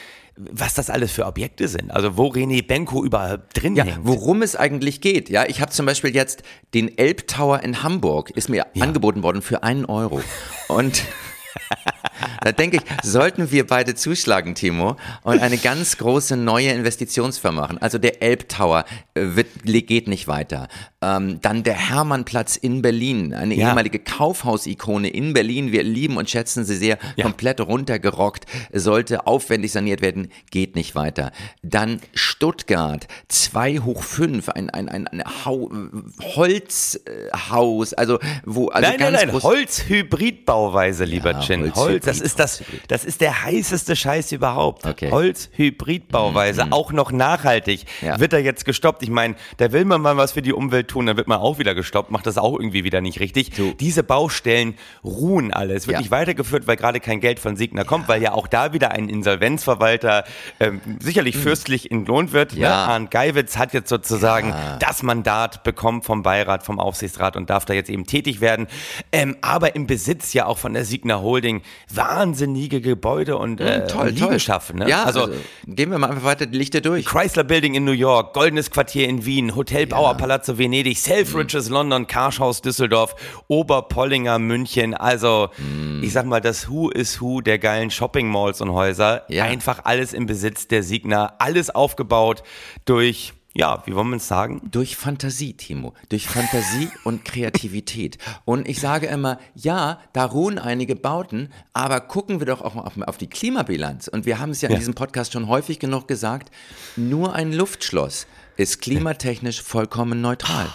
[0.50, 1.90] was das alles für Objekte sind.
[1.90, 3.98] Also wo René Benko überall drin ja, hängt.
[4.02, 5.28] Worum es eigentlich geht.
[5.28, 6.42] Ja, ich habe zum Beispiel jetzt
[6.74, 8.82] den Elbtower in Hamburg, ist mir ja.
[8.82, 10.22] angeboten worden für einen Euro.
[10.68, 11.04] Und
[12.42, 17.78] da denke ich, sollten wir beide zuschlagen, Timo, und eine ganz große neue Investitionsfirma machen.
[17.78, 18.84] Also der Elbtower
[19.14, 20.68] äh, wird, geht nicht weiter.
[21.02, 23.68] Ähm, dann der Hermannplatz in Berlin, eine ja.
[23.68, 25.72] ehemalige Kaufhausikone in Berlin.
[25.72, 26.98] Wir lieben und schätzen sie sehr.
[27.16, 27.24] Ja.
[27.24, 31.32] Komplett runtergerockt, sollte aufwendig saniert werden, geht nicht weiter.
[31.62, 35.70] Dann Stuttgart, 2 hoch 5, ein, ein, ein, ein Hau
[36.20, 41.74] Holzhaus, also wo also nein, nein, nein, Holzhybridbauweise, lieber ja, Chin.
[41.74, 44.86] Holz das ist das, das ist der heißeste Scheiß überhaupt.
[44.86, 45.10] Okay.
[45.10, 46.72] Holzhybridbauweise, mhm.
[46.72, 47.84] auch noch nachhaltig.
[48.00, 48.18] Ja.
[48.18, 49.02] Wird er jetzt gestoppt?
[49.02, 51.58] Ich meine, da will man mal was für die Umwelt tun, dann wird man auch
[51.58, 53.52] wieder gestoppt, macht das auch irgendwie wieder nicht richtig.
[53.56, 53.72] So.
[53.72, 55.74] Diese Baustellen ruhen alle.
[55.74, 56.00] Es wird ja.
[56.00, 59.08] nicht weitergeführt, weil gerade kein Geld von Signer kommt, weil ja auch da wieder ein
[59.08, 60.24] Insolvenzverwalter
[60.58, 61.40] ähm, sicherlich mhm.
[61.40, 62.52] fürstlich entlohnt wird.
[62.52, 62.68] Ja.
[62.68, 62.74] Ne?
[62.74, 67.74] Arndt Geiwitz hat jetzt sozusagen das Mandat bekommen vom Beirat, vom Aufsichtsrat und darf da
[67.74, 68.66] jetzt eben tätig werden.
[69.12, 71.62] Ähm, aber im Besitz ja auch von der Signer Holding
[72.00, 74.78] wahnsinnige Gebäude und äh, toll, Liegenschaften.
[74.80, 74.88] Ne?
[74.88, 75.34] Ja, also, also,
[75.66, 77.04] gehen wir mal einfach weiter die Lichter durch.
[77.04, 80.14] Chrysler Building in New York, Goldenes Quartier in Wien, Hotel Bauer ja.
[80.14, 81.74] Palazzo Venedig, Selfridges mhm.
[81.74, 83.14] London, Karschhaus Düsseldorf,
[83.48, 84.94] Oberpollinger München.
[84.94, 86.02] Also mhm.
[86.02, 89.24] ich sag mal, das Who is Who der geilen Shopping Malls und Häuser.
[89.28, 89.44] Ja.
[89.44, 92.42] Einfach alles im Besitz der Signer, alles aufgebaut
[92.84, 94.60] durch ja, wie wollen wir es sagen?
[94.70, 95.94] Durch Fantasie, Timo.
[96.08, 98.18] Durch Fantasie und Kreativität.
[98.44, 102.84] Und ich sage immer, ja, da ruhen einige Bauten, aber gucken wir doch auch mal
[102.84, 104.06] auf, auf die Klimabilanz.
[104.06, 106.50] Und wir haben es ja in diesem Podcast schon häufig genug gesagt,
[106.96, 110.66] nur ein Luftschloss ist klimatechnisch vollkommen neutral.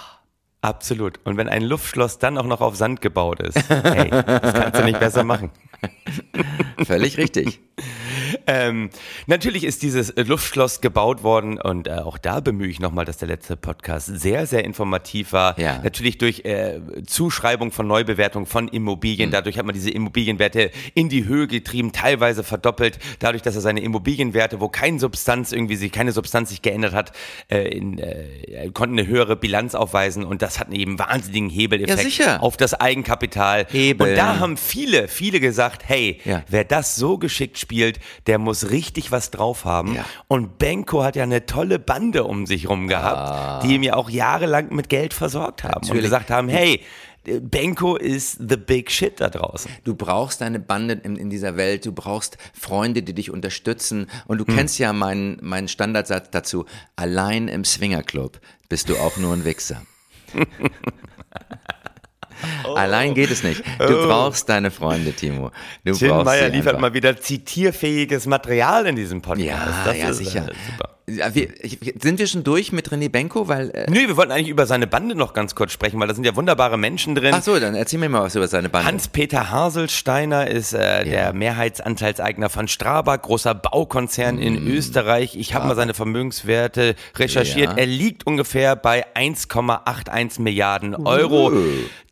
[0.61, 1.19] Absolut.
[1.23, 4.83] Und wenn ein Luftschloss dann auch noch auf Sand gebaut ist, hey, das kannst du
[4.83, 5.51] nicht besser machen.
[6.85, 7.59] Völlig richtig.
[8.47, 8.89] Ähm,
[9.27, 13.27] natürlich ist dieses Luftschloss gebaut worden und äh, auch da bemühe ich nochmal, dass der
[13.27, 15.59] letzte Podcast sehr, sehr informativ war.
[15.59, 15.79] Ja.
[15.83, 19.29] Natürlich durch äh, Zuschreibung von Neubewertung von Immobilien.
[19.29, 19.33] Mhm.
[19.33, 22.99] Dadurch hat man diese Immobilienwerte in die Höhe getrieben, teilweise verdoppelt.
[23.19, 27.11] Dadurch, dass er seine Immobilienwerte, wo keine Substanz irgendwie sich, keine Substanz sich geändert hat,
[27.49, 32.39] äh, in, äh, konnten eine höhere Bilanz aufweisen und das hat eben wahnsinnigen Hebeleffekt ja,
[32.39, 33.67] auf das Eigenkapital.
[33.69, 34.09] Hebel.
[34.09, 36.43] Und da haben viele, viele gesagt, hey, ja.
[36.47, 39.95] wer das so geschickt spielt, der muss richtig was drauf haben.
[39.95, 40.05] Ja.
[40.27, 43.59] Und Benko hat ja eine tolle Bande um sich rum gehabt, ah.
[43.63, 45.91] die ihm ja auch jahrelang mit Geld versorgt haben Natürlich.
[45.91, 46.81] und gesagt haben, hey,
[47.23, 49.71] Benko ist the big shit da draußen.
[49.83, 54.07] Du brauchst deine Bande in, in dieser Welt, du brauchst Freunde, die dich unterstützen.
[54.27, 54.55] Und du hm.
[54.55, 59.81] kennst ja meinen, meinen Standardsatz dazu, allein im Swingerclub bist du auch nur ein Wichser.
[62.75, 63.63] Allein geht es nicht.
[63.79, 64.07] Du oh.
[64.07, 65.51] brauchst deine Freunde, Timo.
[65.83, 66.81] Du Tim Meyer liefert einfach.
[66.81, 69.45] mal wieder zitierfähiges Material in diesem Podcast.
[69.45, 70.49] Ja, das ja, sicher.
[70.49, 70.94] Äh, super.
[71.07, 71.49] Ja, wir,
[72.01, 73.47] sind wir schon durch mit René Benko?
[73.47, 76.15] Weil, äh Nö, wir wollten eigentlich über seine Bande noch ganz kurz sprechen, weil da
[76.15, 77.31] sind ja wunderbare Menschen drin.
[77.35, 78.87] Ach so, dann erzähl mir mal was über seine Bande.
[78.87, 81.03] Hans-Peter Haselsteiner ist äh, ja.
[81.03, 84.41] der Mehrheitsanteilseigner von Strabag, großer Baukonzern mm.
[84.41, 85.35] in Österreich.
[85.35, 87.73] Ich habe mal seine Vermögenswerte recherchiert.
[87.73, 87.77] Ja.
[87.77, 91.51] Er liegt ungefähr bei 1,81 Milliarden Euro.
[91.51, 91.63] Uh.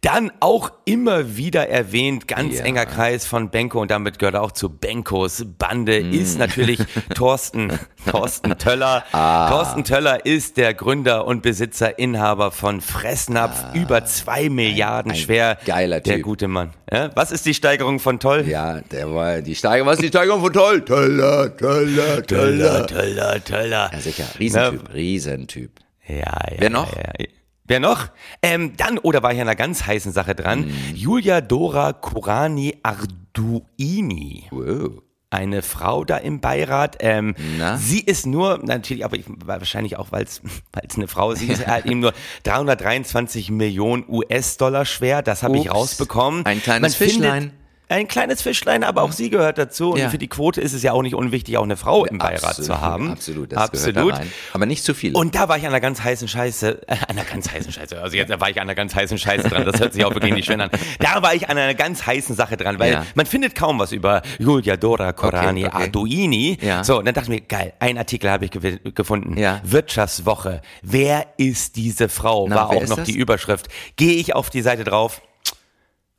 [0.02, 2.66] Dann auch immer wieder erwähnt, ganz ja.
[2.66, 6.12] enger Kreis von Benko und damit gehört er auch zu Benkos Bande, mm.
[6.12, 6.80] ist natürlich
[7.16, 7.80] Thorsten,
[8.12, 8.83] Thorsten Töller.
[8.84, 9.50] Ah.
[9.50, 13.74] Thorsten Töller ist der Gründer und Besitzer, Inhaber von Fressnapf, ah.
[13.74, 15.58] über zwei Milliarden ein, ein schwer.
[15.66, 16.14] Geiler Typ.
[16.14, 16.72] Der gute Mann.
[16.92, 17.10] Ja?
[17.16, 18.46] Was ist die Steigerung von Toll?
[18.48, 19.88] Ja, der war die Steigerung.
[19.88, 20.86] Was ist die Steigerung von Toll?
[20.86, 22.88] Töller, Töller, Töller.
[22.88, 23.90] Töller, Töller.
[23.92, 24.26] Ja, sicher.
[24.40, 25.80] Riesentyp, Na, Riesentyp.
[26.08, 26.58] Ja, ja.
[26.58, 26.96] Wer noch?
[26.96, 27.26] Ja, ja.
[27.66, 28.08] Wer noch?
[28.42, 30.68] Ähm, dann, oder oh, war ich an einer ganz heißen Sache dran?
[30.68, 30.96] Mm.
[30.96, 34.48] Julia Dora Kurani Arduini.
[34.52, 35.02] Wow.
[35.34, 36.98] Eine Frau da im Beirat.
[37.00, 37.34] Ähm,
[37.78, 40.42] sie ist nur, natürlich, aber ich, wahrscheinlich auch, weil es
[40.96, 45.24] eine Frau ist, sie ist halt eben nur 323 Millionen US-Dollar schwer.
[45.24, 46.46] Das habe ich rausbekommen.
[46.46, 47.42] Ein kleines Man Fischlein.
[47.42, 47.63] Findet,
[47.94, 49.92] ein kleines Fischlein, aber auch sie gehört dazu.
[49.92, 50.10] Und ja.
[50.10, 52.66] für die Quote ist es ja auch nicht unwichtig, auch eine Frau im Beirat absolut,
[52.66, 53.12] zu haben.
[53.12, 54.14] Absolut, das absolut.
[54.14, 54.22] Da
[54.54, 55.16] aber nicht zu viel.
[55.16, 58.02] Und da war ich an einer ganz heißen Scheiße, äh, an einer ganz heißen Scheiße.
[58.02, 59.66] Also jetzt war ich an einer ganz heißen Scheiße dran.
[59.66, 60.70] Das hört sich auch wirklich nicht schön an.
[61.00, 63.06] Da war ich an einer ganz heißen Sache dran, weil ja.
[63.16, 65.84] man findet kaum was über Julia Dora Corani okay, okay.
[65.84, 66.58] Arduini.
[66.62, 66.84] Ja.
[66.84, 69.38] So, und dann dachte ich mir, geil, ein Artikel habe ich ge gefunden.
[69.38, 69.62] Ja.
[69.64, 70.62] Wirtschaftswoche.
[70.82, 72.48] Wer ist diese Frau?
[72.48, 73.06] Na, war auch noch das?
[73.06, 73.68] die Überschrift.
[73.96, 75.22] Gehe ich auf die Seite drauf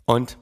[0.05, 0.39] und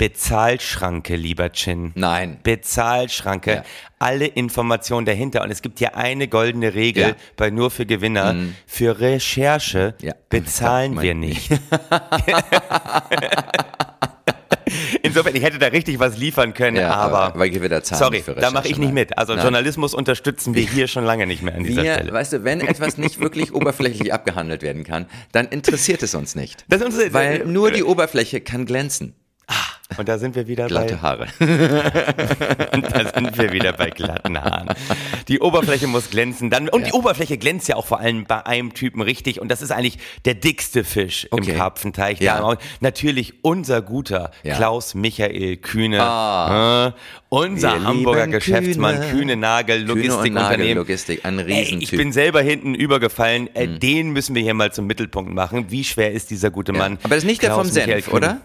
[0.00, 1.92] Bezahlschranke, lieber Chin.
[1.94, 2.38] Nein.
[2.42, 3.56] Bezahlschranke.
[3.56, 3.64] Ja.
[3.98, 5.42] Alle Informationen dahinter.
[5.42, 7.14] Und es gibt hier eine goldene Regel ja.
[7.36, 8.32] bei Nur für Gewinner.
[8.32, 8.54] Mhm.
[8.66, 10.14] Für Recherche ja.
[10.30, 11.50] bezahlen wir nicht.
[15.02, 18.40] Insofern, ich hätte da richtig was liefern können, ja, aber, weil wir da zahlen sorry,
[18.40, 19.18] da mache ich nicht mit.
[19.18, 19.42] Also Nein.
[19.42, 22.12] Journalismus unterstützen wir hier schon lange nicht mehr an dieser wir, Stelle.
[22.12, 26.64] Weißt du, wenn etwas nicht wirklich oberflächlich abgehandelt werden kann, dann interessiert es uns nicht.
[26.68, 29.14] Das uns, weil nur die Oberfläche kann glänzen.
[29.96, 31.00] Und da sind wir wieder Glatte bei.
[31.00, 31.26] Haare.
[31.38, 34.68] da sind wir wieder bei glatten Haaren.
[35.28, 36.50] Die Oberfläche muss glänzen.
[36.50, 36.86] Dann, und ja.
[36.88, 39.40] die Oberfläche glänzt ja auch vor allem bei einem Typen richtig.
[39.40, 41.50] Und das ist eigentlich der dickste Fisch okay.
[41.50, 42.20] im Karpfenteich.
[42.20, 42.56] Ja.
[42.80, 44.56] natürlich unser guter ja.
[44.56, 46.02] Klaus Michael Kühne.
[46.02, 46.88] Ah.
[46.88, 46.92] Äh,
[47.28, 50.76] unser wir Hamburger Geschäftsmann, Kühne, Kühne Nagel, Logistikunternehmen.
[50.78, 51.82] Logistik, ein Riesentyp.
[51.82, 53.48] ich bin selber hinten übergefallen.
[53.56, 53.78] Mhm.
[53.78, 55.66] Den müssen wir hier mal zum Mittelpunkt machen.
[55.70, 56.98] Wie schwer ist dieser gute Mann?
[57.02, 58.40] Aber das ist nicht Klaus der vom Senf, oder?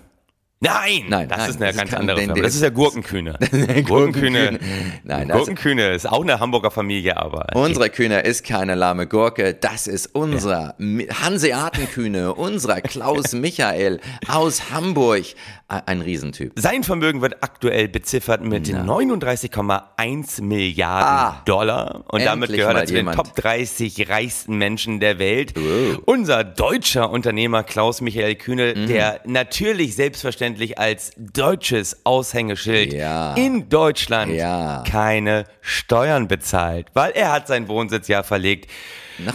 [0.61, 2.41] Nein, nein, das nein, ist eine das ganz andere Firma.
[2.41, 3.37] Das ist ja Gurkenkühne.
[3.85, 4.57] Gurkenkühne.
[5.03, 7.47] Nein, Gurkenkühne ist auch eine Hamburger Familie, aber.
[7.55, 9.53] Unsere Kühne ist keine lahme Gurke.
[9.53, 11.23] Das ist unser ja.
[11.23, 15.25] Hanseatenkühne, unser Klaus Michael aus Hamburg.
[15.67, 16.53] Ein Riesentyp.
[16.57, 22.03] Sein Vermögen wird aktuell beziffert mit 39,1 Milliarden ah, Dollar.
[22.07, 25.55] Und damit gehört er zu den Top 30 reichsten Menschen der Welt.
[25.57, 25.97] Oh.
[26.05, 28.87] Unser deutscher Unternehmer Klaus Michael Kühne, mhm.
[28.87, 33.33] der natürlich selbstverständlich selbstverständlich als deutsches Aushängeschild ja.
[33.35, 34.83] in Deutschland ja.
[34.87, 38.69] keine Steuern bezahlt, weil er hat seinen Wohnsitz ja verlegt.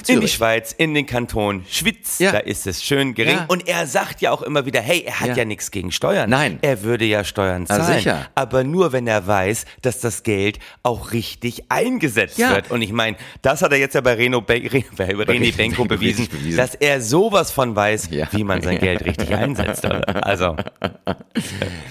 [0.08, 2.32] In die Schweiz, in den Kanton Schwitz, ja.
[2.32, 3.36] da ist es schön gering.
[3.36, 3.44] Ja.
[3.48, 6.28] Und er sagt ja auch immer wieder, hey, er hat ja, ja nichts gegen Steuern.
[6.28, 6.58] Nein.
[6.62, 7.84] Er würde ja Steuern zahlen.
[7.86, 8.26] Na, sicher.
[8.34, 12.70] Aber nur, wenn er weiß, dass das Geld auch richtig eingesetzt wird.
[12.70, 15.84] Und ich meine, das hat er jetzt ja bei Reno Be Re bei René Benko
[15.84, 19.84] bewiesen, bewiesen, dass er sowas von weiß, wie man sein Geld richtig einsetzt.
[19.84, 20.56] Also.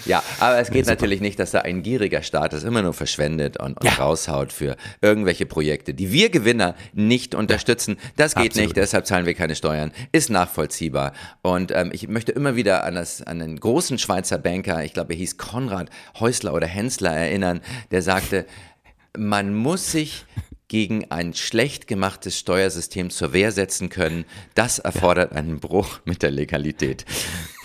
[0.05, 3.59] Ja, aber es geht natürlich nicht, dass da ein gieriger Staat das immer nur verschwendet
[3.59, 7.97] und, und raushaut für irgendwelche Projekte, die wir Gewinner nicht unterstützen unterstützen.
[8.15, 8.67] Das geht Absolut.
[8.69, 9.91] nicht, deshalb zahlen wir keine Steuern.
[10.11, 11.13] Ist nachvollziehbar.
[11.41, 15.13] Und ähm, ich möchte immer wieder an, das, an einen großen Schweizer Banker, ich glaube,
[15.13, 15.89] er hieß Konrad
[16.19, 17.61] Häusler oder Hensler erinnern,
[17.91, 18.45] der sagte,
[19.17, 20.25] man muss sich
[20.67, 24.25] gegen ein schlecht gemachtes Steuersystem zur Wehr setzen können.
[24.53, 27.05] Das erfordert einen Bruch mit der Legalität.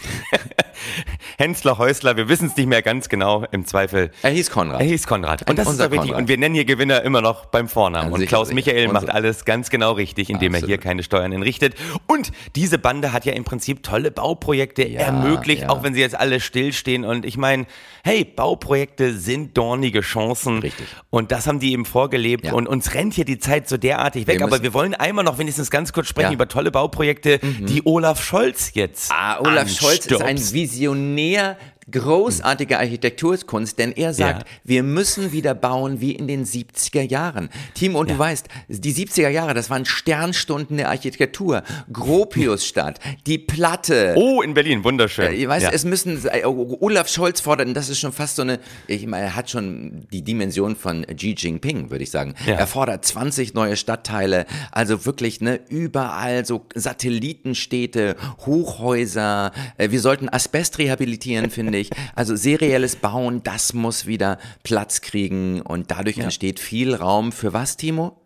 [1.38, 4.10] Hensler, Häusler, wir wissen es nicht mehr ganz genau, im Zweifel.
[4.22, 4.80] Er hieß Konrad.
[4.80, 5.48] Er hieß Konrad.
[5.48, 5.90] Und das ist doch.
[5.90, 6.16] Konrad.
[6.16, 8.10] Und wir nennen hier Gewinner immer noch beim Vornamen.
[8.10, 8.52] Ja, und Klaus.
[8.52, 10.70] Michael macht alles ganz genau richtig, indem Absolut.
[10.70, 11.74] er hier keine Steuern entrichtet.
[12.06, 15.68] Und diese Bande hat ja im Prinzip tolle Bauprojekte ja, ermöglicht, ja.
[15.70, 17.04] auch wenn sie jetzt alle stillstehen.
[17.04, 17.66] Und ich meine,
[18.04, 20.58] hey, Bauprojekte sind dornige Chancen.
[20.58, 20.86] Richtig.
[21.10, 22.52] Und das haben die eben vorgelebt.
[22.52, 24.38] Und uns rennt hier die Zeit so derartig weg.
[24.38, 27.66] Wir Aber wir wollen einmal noch wenigstens ganz kurz sprechen über tolle Bauprojekte, mhm.
[27.66, 29.10] die Olaf Scholz jetzt.
[29.12, 31.56] Ah, Olaf Scholz ist ein Visionär
[31.90, 34.54] großartige Architekturkunst, denn er sagt, ja.
[34.64, 37.48] wir müssen wieder bauen wie in den 70er Jahren.
[37.74, 38.14] Timo, und ja.
[38.14, 41.62] du weißt, die 70er Jahre, das waren Sternstunden der Architektur.
[41.92, 44.14] Gropiusstadt, die Platte.
[44.16, 45.32] Oh, in Berlin, wunderschön.
[45.34, 45.70] Äh, weißt, ja.
[45.70, 49.36] es müssen, äh, Olaf Scholz fordert, das ist schon fast so eine, ich meine, er
[49.36, 52.34] hat schon die Dimension von Xi Jinping, würde ich sagen.
[52.46, 58.16] Er fordert 20 neue Stadtteile, also wirklich, ne, überall so Satellitenstädte,
[58.46, 59.52] Hochhäuser.
[59.76, 61.90] Äh, wir sollten Asbest rehabilitieren, finde ich.
[62.14, 66.24] Also serielles Bauen, das muss wieder Platz kriegen und dadurch ja.
[66.24, 68.23] entsteht viel Raum für was, Timo?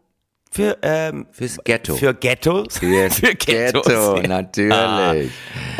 [0.50, 1.94] Für, ähm, Fürs Ghetto.
[1.94, 2.78] Für Ghettos.
[2.78, 4.26] Fürs für Ghettos, Ghetto, ja.
[4.26, 4.72] natürlich.
[4.72, 5.14] Ah.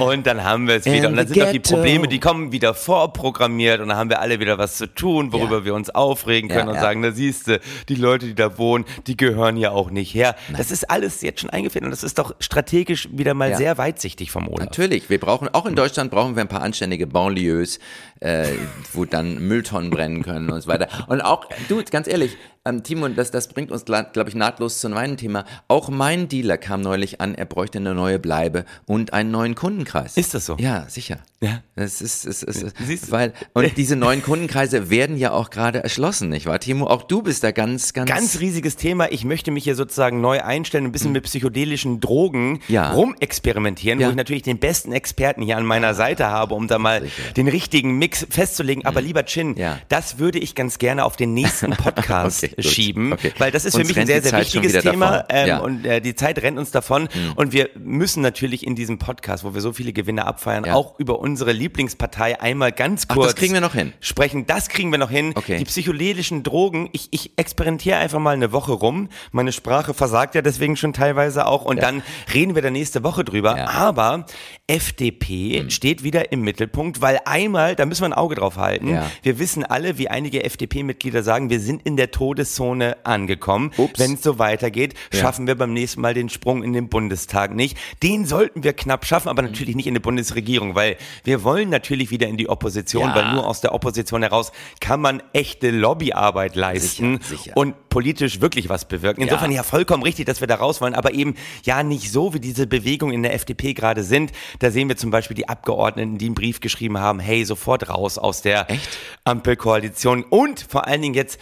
[0.03, 1.09] Und dann haben wir es wieder.
[1.09, 4.41] Und dann sind doch die Probleme, die kommen wieder vorprogrammiert und dann haben wir alle
[4.41, 5.65] wieder was zu tun, worüber ja.
[5.65, 8.85] wir uns aufregen können ja, und sagen, da siehst du, die Leute, die da wohnen,
[9.07, 10.37] die gehören ja auch nicht her.
[10.49, 10.59] Nein.
[10.59, 14.31] Das ist alles jetzt schon eingeführt und das ist doch strategisch wieder mal sehr weitsichtig
[14.31, 14.67] vom Olaf.
[14.67, 15.09] Natürlich.
[15.09, 17.79] Wir brauchen, auch in Deutschland brauchen wir ein paar anständige Banlieues,
[18.21, 18.47] äh,
[18.93, 20.89] wo dann Mülltonnen brennen können und so weiter.
[21.09, 22.37] Und auch, du, ganz ehrlich,
[22.69, 25.45] ähm, Timo, das, das bringt uns, glaube ich, nahtlos zu meinem Thema.
[25.69, 30.17] Auch mein Dealer kam neulich an, er bräuchte eine neue Bleibe und einen neuen Kundenkreis.
[30.17, 30.57] Ist das so?
[30.59, 31.19] Ja, sicher.
[31.41, 31.63] Ja.
[31.77, 36.29] Das ist, ist, ist, ist weil, und diese neuen Kundenkreise werden ja auch gerade erschlossen,
[36.29, 36.59] nicht wahr?
[36.59, 38.11] Timo, auch du bist da ganz, ganz.
[38.11, 39.11] Ganz riesiges Thema.
[39.13, 41.15] Ich möchte mich hier sozusagen neu einstellen, ein bisschen mhm.
[41.15, 42.91] mit psychedelischen Drogen ja.
[42.91, 44.07] rumexperimentieren, ja.
[44.07, 47.33] wo ich natürlich den besten Experten hier an meiner Seite habe, um da mal sicher.
[47.37, 48.85] den richtigen Mix festzulegen.
[48.85, 49.07] Aber mhm.
[49.07, 49.79] lieber Chin, ja.
[49.89, 53.33] das würde ich ganz gerne auf den nächsten Podcast okay schieben, okay.
[53.39, 55.59] weil das ist uns für mich ein sehr, sehr wichtiges Thema ähm, ja.
[55.59, 57.33] und äh, die Zeit rennt uns davon mhm.
[57.37, 60.75] und wir müssen natürlich in diesem Podcast, wo wir so viele Gewinne abfeiern, ja.
[60.75, 63.93] auch über unsere Lieblingspartei einmal ganz kurz Ach, das kriegen wir noch hin.
[64.01, 64.47] sprechen.
[64.47, 65.33] Das kriegen wir noch hin.
[65.35, 65.59] Okay.
[65.59, 69.09] Die psychedelischen Drogen, ich, ich experimentiere einfach mal eine Woche rum.
[69.33, 71.83] Meine Sprache versagt ja deswegen schon teilweise auch und ja.
[71.83, 73.69] dann reden wir da nächste Woche drüber.
[73.69, 74.27] Aber
[74.67, 75.71] FDP mhm.
[75.71, 78.99] steht wieder im Mittelpunkt, weil einmal, da müssen wir ein Auge drauf halten.
[79.23, 83.73] Wir wissen alle, wie einige FDP-Mitglieder sagen, wir sind in der Todes Todeszone angekommen.
[83.97, 85.21] Wenn es so weitergeht, ja.
[85.21, 87.77] schaffen wir beim nächsten Mal den Sprung in den Bundestag nicht.
[88.03, 92.11] Den sollten wir knapp schaffen, aber natürlich nicht in die Bundesregierung, weil wir wollen natürlich
[92.11, 93.15] wieder in die Opposition, ja.
[93.15, 97.57] weil nur aus der Opposition heraus kann man echte Lobbyarbeit leisten sicher, sicher.
[97.57, 99.23] und politisch wirklich was bewirken.
[99.23, 99.59] Insofern ja.
[99.59, 101.35] ja vollkommen richtig, dass wir da raus wollen, aber eben
[101.65, 104.33] ja nicht so, wie diese Bewegungen in der FDP gerade sind.
[104.59, 108.19] Da sehen wir zum Beispiel die Abgeordneten, die einen Brief geschrieben haben, hey, sofort raus
[108.19, 108.89] aus der Echt?
[109.25, 111.39] Ampelkoalition und vor allen Dingen jetzt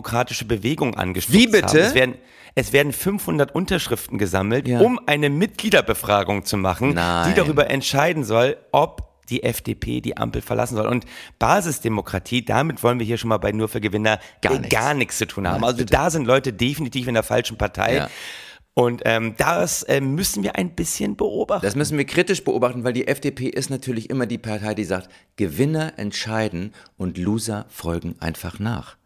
[0.00, 1.66] basisdemokratische Bewegung angestoßen Wie bitte?
[1.66, 1.78] Haben.
[1.78, 2.14] Es werden,
[2.54, 4.80] es werden 500 Unterschriften gesammelt, ja.
[4.80, 7.28] um eine Mitgliederbefragung zu machen, Nein.
[7.28, 10.86] die darüber entscheiden soll, ob die FDP die Ampel verlassen soll.
[10.86, 11.04] Und
[11.38, 14.68] Basisdemokratie, damit wollen wir hier schon mal bei Nur für Gewinner gar, nichts.
[14.68, 15.60] gar nichts zu tun haben.
[15.60, 15.92] Nein, also bitte.
[15.92, 17.94] da sind Leute definitiv in der falschen Partei.
[17.94, 18.10] Ja.
[18.74, 21.64] Und ähm, das äh, müssen wir ein bisschen beobachten.
[21.64, 25.10] Das müssen wir kritisch beobachten, weil die FDP ist natürlich immer die Partei, die sagt,
[25.36, 28.96] Gewinner entscheiden und Loser folgen einfach nach.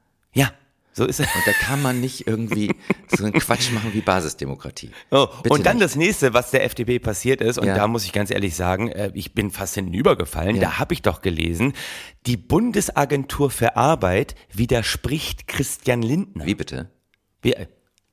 [0.96, 1.26] So ist es.
[1.26, 2.70] Und da kann man nicht irgendwie
[3.08, 4.90] so einen Quatsch machen wie Basisdemokratie.
[5.10, 5.84] Oh, und dann nicht.
[5.84, 7.74] das nächste, was der FDP passiert ist, und ja.
[7.74, 10.62] da muss ich ganz ehrlich sagen, äh, ich bin fast hinübergefallen, ja.
[10.62, 11.72] da habe ich doch gelesen,
[12.26, 16.46] die Bundesagentur für Arbeit widerspricht Christian Lindner.
[16.46, 16.90] Wie bitte?
[17.42, 17.54] Wie,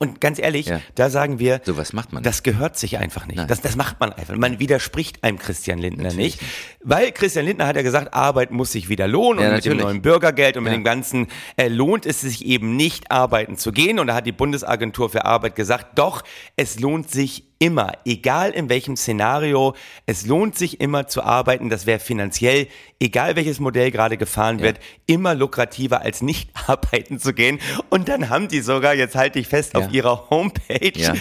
[0.02, 0.82] und ganz ehrlich, ja.
[0.96, 2.24] da sagen wir, so was macht man.
[2.24, 3.48] Das gehört sich einfach nicht.
[3.48, 4.36] Das, das macht man einfach.
[4.36, 6.42] Man widerspricht einem Christian Lindner natürlich.
[6.42, 9.78] nicht, weil Christian Lindner hat ja gesagt, Arbeit muss sich wieder lohnen ja, und natürlich.
[9.78, 10.72] mit dem neuen Bürgergeld und ja.
[10.72, 14.26] mit dem ganzen äh, lohnt es sich eben nicht arbeiten zu gehen und da hat
[14.26, 16.24] die Bundesagentur für Arbeit gesagt, doch,
[16.56, 19.76] es lohnt sich immer, egal in welchem Szenario,
[20.08, 21.70] es lohnt sich immer zu arbeiten.
[21.70, 22.68] Das wäre finanziell,
[23.00, 24.66] egal welches Modell gerade gefahren ja.
[24.66, 27.60] wird, immer lukrativer als nicht arbeiten zu gehen.
[27.90, 29.82] Und dann haben die sogar, jetzt halte ich fest, ja.
[29.82, 31.14] auf ihrer Homepage ja.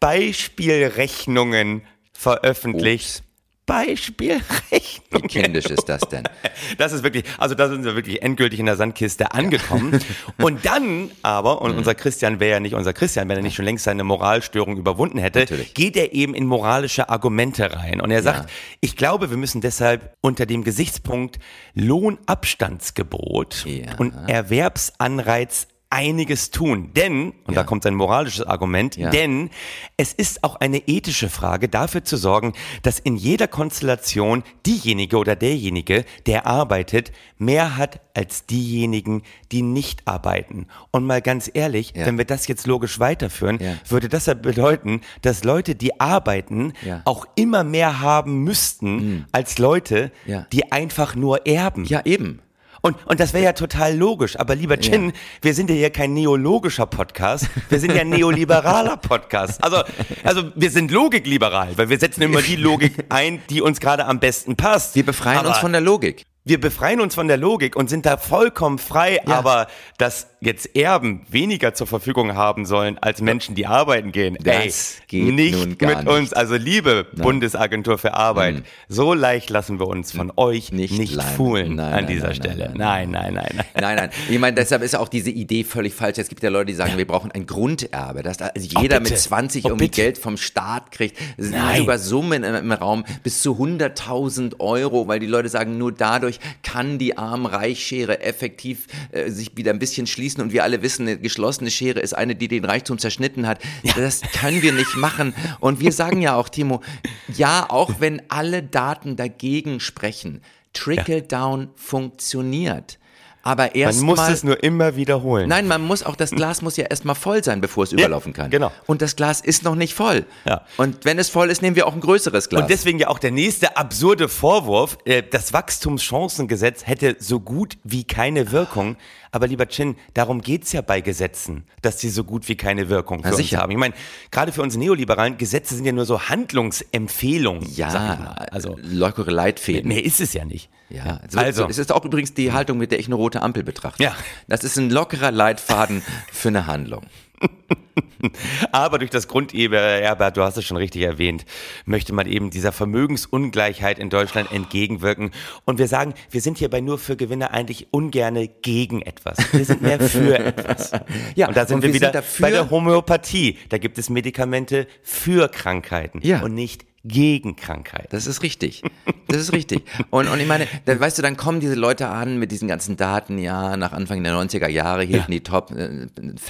[0.00, 1.82] Beispielrechnungen
[2.14, 3.18] veröffentlicht.
[3.18, 3.25] Ups.
[3.66, 5.22] Beispielrechnung.
[5.22, 6.24] Wie kindisch ist das denn?
[6.78, 10.00] Das ist wirklich, also da sind wir wirklich endgültig in der Sandkiste angekommen.
[10.38, 11.78] und dann aber, und mhm.
[11.78, 15.18] unser Christian wäre ja nicht unser Christian, wenn er nicht schon längst seine Moralstörung überwunden
[15.18, 15.74] hätte, Natürlich.
[15.74, 18.00] geht er eben in moralische Argumente rein.
[18.00, 18.56] Und er sagt, ja.
[18.80, 21.38] ich glaube, wir müssen deshalb unter dem Gesichtspunkt
[21.74, 23.94] Lohnabstandsgebot ja.
[23.98, 26.90] und Erwerbsanreiz einiges tun.
[26.94, 27.62] Denn, und ja.
[27.62, 29.10] da kommt sein moralisches Argument, ja.
[29.10, 29.50] denn
[29.96, 35.36] es ist auch eine ethische Frage, dafür zu sorgen, dass in jeder Konstellation diejenige oder
[35.36, 39.22] derjenige, der arbeitet, mehr hat als diejenigen,
[39.52, 40.66] die nicht arbeiten.
[40.90, 42.06] Und mal ganz ehrlich, ja.
[42.06, 46.72] wenn wir das jetzt logisch weiterführen, würde das ja bedeuten, dass Leute, die arbeiten,
[47.04, 49.24] auch immer mehr haben müssten mhm.
[49.32, 50.10] als Leute,
[50.52, 51.84] die einfach nur erben.
[51.84, 52.40] Ja, eben.
[52.86, 54.38] Und, und das wäre ja total logisch.
[54.38, 55.12] Aber lieber Chin, ja.
[55.42, 59.62] wir sind ja hier kein neologischer Podcast, wir sind ja ein neoliberaler Podcast.
[59.64, 59.82] Also,
[60.22, 64.20] also wir sind logikliberal, weil wir setzen immer die Logik ein, die uns gerade am
[64.20, 64.94] besten passt.
[64.94, 66.26] Wir befreien Aber uns von der Logik.
[66.44, 69.34] wir befreien uns von der Logik und sind da vollkommen frei, ja.
[69.34, 69.66] aber
[69.98, 75.06] dass jetzt Erben weniger zur Verfügung haben sollen als Menschen, die arbeiten gehen, das ey,
[75.08, 76.06] geht nicht mit nicht.
[76.06, 76.32] uns.
[76.32, 77.22] Also liebe nein.
[77.22, 78.64] Bundesagentur für Arbeit, nein.
[78.88, 82.72] so leicht lassen wir uns von euch nicht, nicht foolen nein, an dieser Stelle.
[82.76, 83.66] Nein, nein, nein, nein.
[83.74, 84.10] Nein, nein.
[84.28, 86.18] Ich meine, deshalb ist auch diese Idee völlig falsch.
[86.18, 86.98] Es gibt ja Leute, die sagen, ja.
[86.98, 90.02] wir brauchen ein Grunderbe, dass also jeder oh, mit 20 oh, irgendwie bitte.
[90.02, 91.18] Geld vom Staat kriegt.
[91.36, 95.78] Es sind sogar Summen im, im Raum bis zu 100.000 Euro, weil die Leute sagen,
[95.78, 100.64] nur dadurch dadurch kann die Arm-Reich-Schere effektiv äh, sich wieder ein bisschen schließen und wir
[100.64, 103.60] alle wissen, eine geschlossene Schere ist eine, die den Reichtum zerschnitten hat.
[103.82, 103.94] Ja.
[103.96, 105.34] Das können wir nicht machen.
[105.60, 106.80] Und wir sagen ja auch, Timo,
[107.28, 111.68] ja, auch wenn alle Daten dagegen sprechen, Trickle-Down ja.
[111.76, 112.98] funktioniert.
[113.46, 115.48] Aber erst man muss mal, es nur immer wiederholen.
[115.48, 118.32] Nein, man muss auch das Glas muss ja erstmal voll sein, bevor es ja, überlaufen
[118.32, 118.50] kann.
[118.50, 118.72] Genau.
[118.86, 120.26] Und das Glas ist noch nicht voll.
[120.44, 120.62] Ja.
[120.78, 122.62] Und wenn es voll ist, nehmen wir auch ein größeres Glas.
[122.62, 128.02] Und deswegen ja auch der nächste absurde Vorwurf: äh, Das Wachstumschancengesetz hätte so gut wie
[128.02, 128.96] keine Wirkung.
[129.30, 133.22] Aber lieber Chin, darum geht's ja bei Gesetzen, dass sie so gut wie keine Wirkung
[133.22, 133.70] für Na, uns haben.
[133.72, 133.94] Ich meine,
[134.30, 137.68] gerade für uns Neoliberalen, Gesetze sind ja nur so Handlungsempfehlungen.
[137.74, 139.88] Ja, also lockere Leitfäden.
[139.88, 140.70] Mehr ist es ja nicht.
[140.88, 143.64] Ja, also, also es ist auch übrigens die Haltung, mit der ich eine rote Ampel
[143.64, 144.02] betrachte.
[144.02, 144.14] Ja.
[144.46, 147.02] Das ist ein lockerer Leitfaden für eine Handlung.
[148.72, 151.44] Aber durch das Grunderbe, du hast es schon richtig erwähnt,
[151.84, 155.30] möchte man eben dieser Vermögensungleichheit in Deutschland entgegenwirken.
[155.64, 159.38] Und wir sagen, wir sind hierbei nur für Gewinner eigentlich ungerne gegen etwas.
[159.52, 160.92] Wir sind mehr für etwas.
[161.34, 163.58] Ja, und da sind und wir, wir wieder sind bei der Homöopathie.
[163.68, 166.42] Da gibt es Medikamente für Krankheiten ja.
[166.42, 168.08] und nicht gegen Krankheit.
[168.10, 168.82] Das ist richtig.
[169.28, 169.82] Das ist richtig.
[170.10, 172.96] Und, und ich meine, da, weißt du, dann kommen diese Leute an mit diesen ganzen
[172.96, 175.38] Daten, ja, nach Anfang der 90er Jahre hielten ja.
[175.38, 176.06] die Top äh,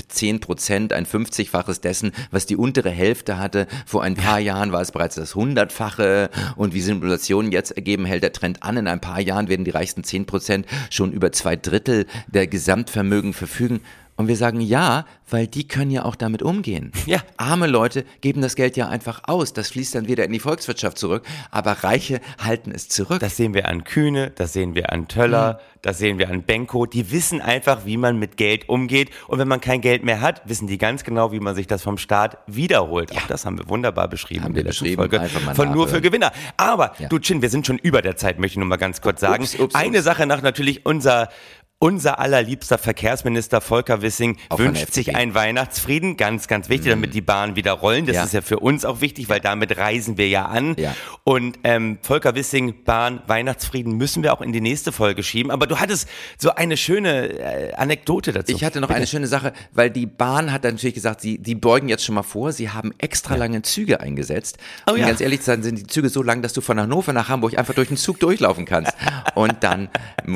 [0.09, 3.67] 10 Prozent, ein 50-faches dessen, was die untere Hälfte hatte.
[3.87, 4.55] Vor ein paar ja.
[4.55, 8.77] Jahren war es bereits das Hundertfache und wie Simulationen jetzt ergeben, hält der Trend an.
[8.77, 13.33] In ein paar Jahren werden die reichsten 10 Prozent schon über zwei Drittel der Gesamtvermögen
[13.33, 13.81] verfügen.
[14.17, 16.93] Und wir sagen ja, weil die können ja auch damit umgehen.
[17.07, 17.21] Ja.
[17.37, 19.53] Arme Leute geben das Geld ja einfach aus.
[19.53, 21.25] Das fließt dann wieder in die Volkswirtschaft zurück.
[21.51, 23.21] Aber Reiche halten es zurück.
[23.21, 25.79] Das sehen wir an Kühne, das sehen wir an Töller, mhm.
[25.83, 26.87] das sehen wir an Benko.
[26.87, 29.11] Die wissen einfach, wie man mit Geld umgeht.
[29.29, 31.83] Und wenn man kein Geld mehr hat, wissen die ganz genau, wie man sich das
[31.83, 33.13] vom Staat wiederholt.
[33.13, 33.21] Ja.
[33.21, 34.97] Auch das haben wir wunderbar beschrieben haben wir beschrieben.
[34.97, 35.21] Folge
[35.55, 36.33] von Nur für Gewinner.
[36.57, 37.09] Aber, ja.
[37.09, 39.45] du Chin, wir sind schon über der Zeit, möchte ich nur mal ganz kurz sagen.
[39.45, 41.29] Ups, ups, Eine Sache nach natürlich unser
[41.79, 47.03] unser allerliebster Verkehrsminister Volker Wissing auch wünscht sich einen Weihnachtsfrieden, ganz, ganz wichtig, mhm.
[47.03, 48.07] damit die Bahnen wieder rollen.
[48.07, 48.25] Das ja.
[48.25, 50.75] ist ja für uns auch wichtig, weil damit reisen wir ja an.
[50.79, 50.97] Ja.
[51.25, 55.51] Und ähm, Volker Wissing, Bahn, Weihnachtsfrieden müssen wir auch in die nächste Folge schieben.
[55.51, 56.09] Aber du hattest
[56.39, 58.53] so eine schöne äh, Anekdote dazu.
[58.55, 58.97] Ich hatte noch Bitte.
[58.97, 62.23] eine schöne Sache, weil die Bahn hat natürlich gesagt, sie die beugen jetzt schon mal
[62.23, 63.41] vor, sie haben extra ja.
[63.41, 64.57] lange Züge eingesetzt.
[64.87, 65.09] Oh, Und ja.
[65.09, 67.75] ganz ehrlich zu sind die Züge so lang, dass du von Hannover nach Hamburg einfach
[67.75, 68.95] durch den Zug durchlaufen kannst.
[69.35, 69.91] Und dann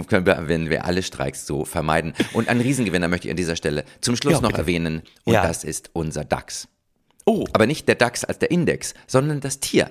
[0.06, 2.14] können wir, wenn wir alle streiken, Streiks zu vermeiden.
[2.32, 5.02] Und einen Riesengewinner möchte ich an dieser Stelle zum Schluss ja, noch erwähnen.
[5.24, 5.46] Und ja.
[5.46, 6.68] das ist unser DAX.
[7.24, 7.46] Oh.
[7.52, 9.90] Aber nicht der DAX als der Index, sondern das Tier.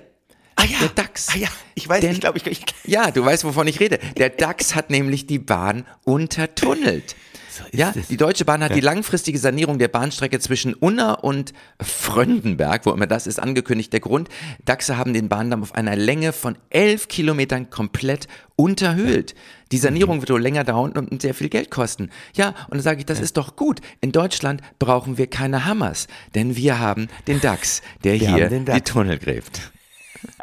[0.55, 1.29] Ah ja, der DAX.
[1.29, 2.65] Ah ja, ich weiß, Denn, ich glaube, ich, ich.
[2.85, 3.99] Ja, du weißt, wovon ich rede.
[4.17, 7.15] Der DAX hat nämlich die Bahn untertunnelt.
[7.59, 8.07] So ja, es.
[8.07, 8.75] die Deutsche Bahn hat ja.
[8.75, 13.91] die langfristige Sanierung der Bahnstrecke zwischen Unna und Fröndenberg, wo immer das ist, angekündigt.
[13.91, 14.29] Der Grund,
[14.65, 19.35] DAXer haben den Bahndamm auf einer Länge von elf Kilometern komplett unterhöhlt.
[19.71, 22.09] Die Sanierung wird wohl länger dauern und sehr viel Geld kosten.
[22.33, 23.81] Ja, und dann sage ich, das ist doch gut.
[24.01, 28.81] In Deutschland brauchen wir keine Hammers, denn wir haben den DAX, der wir hier die
[28.81, 29.71] Tunnel gräbt.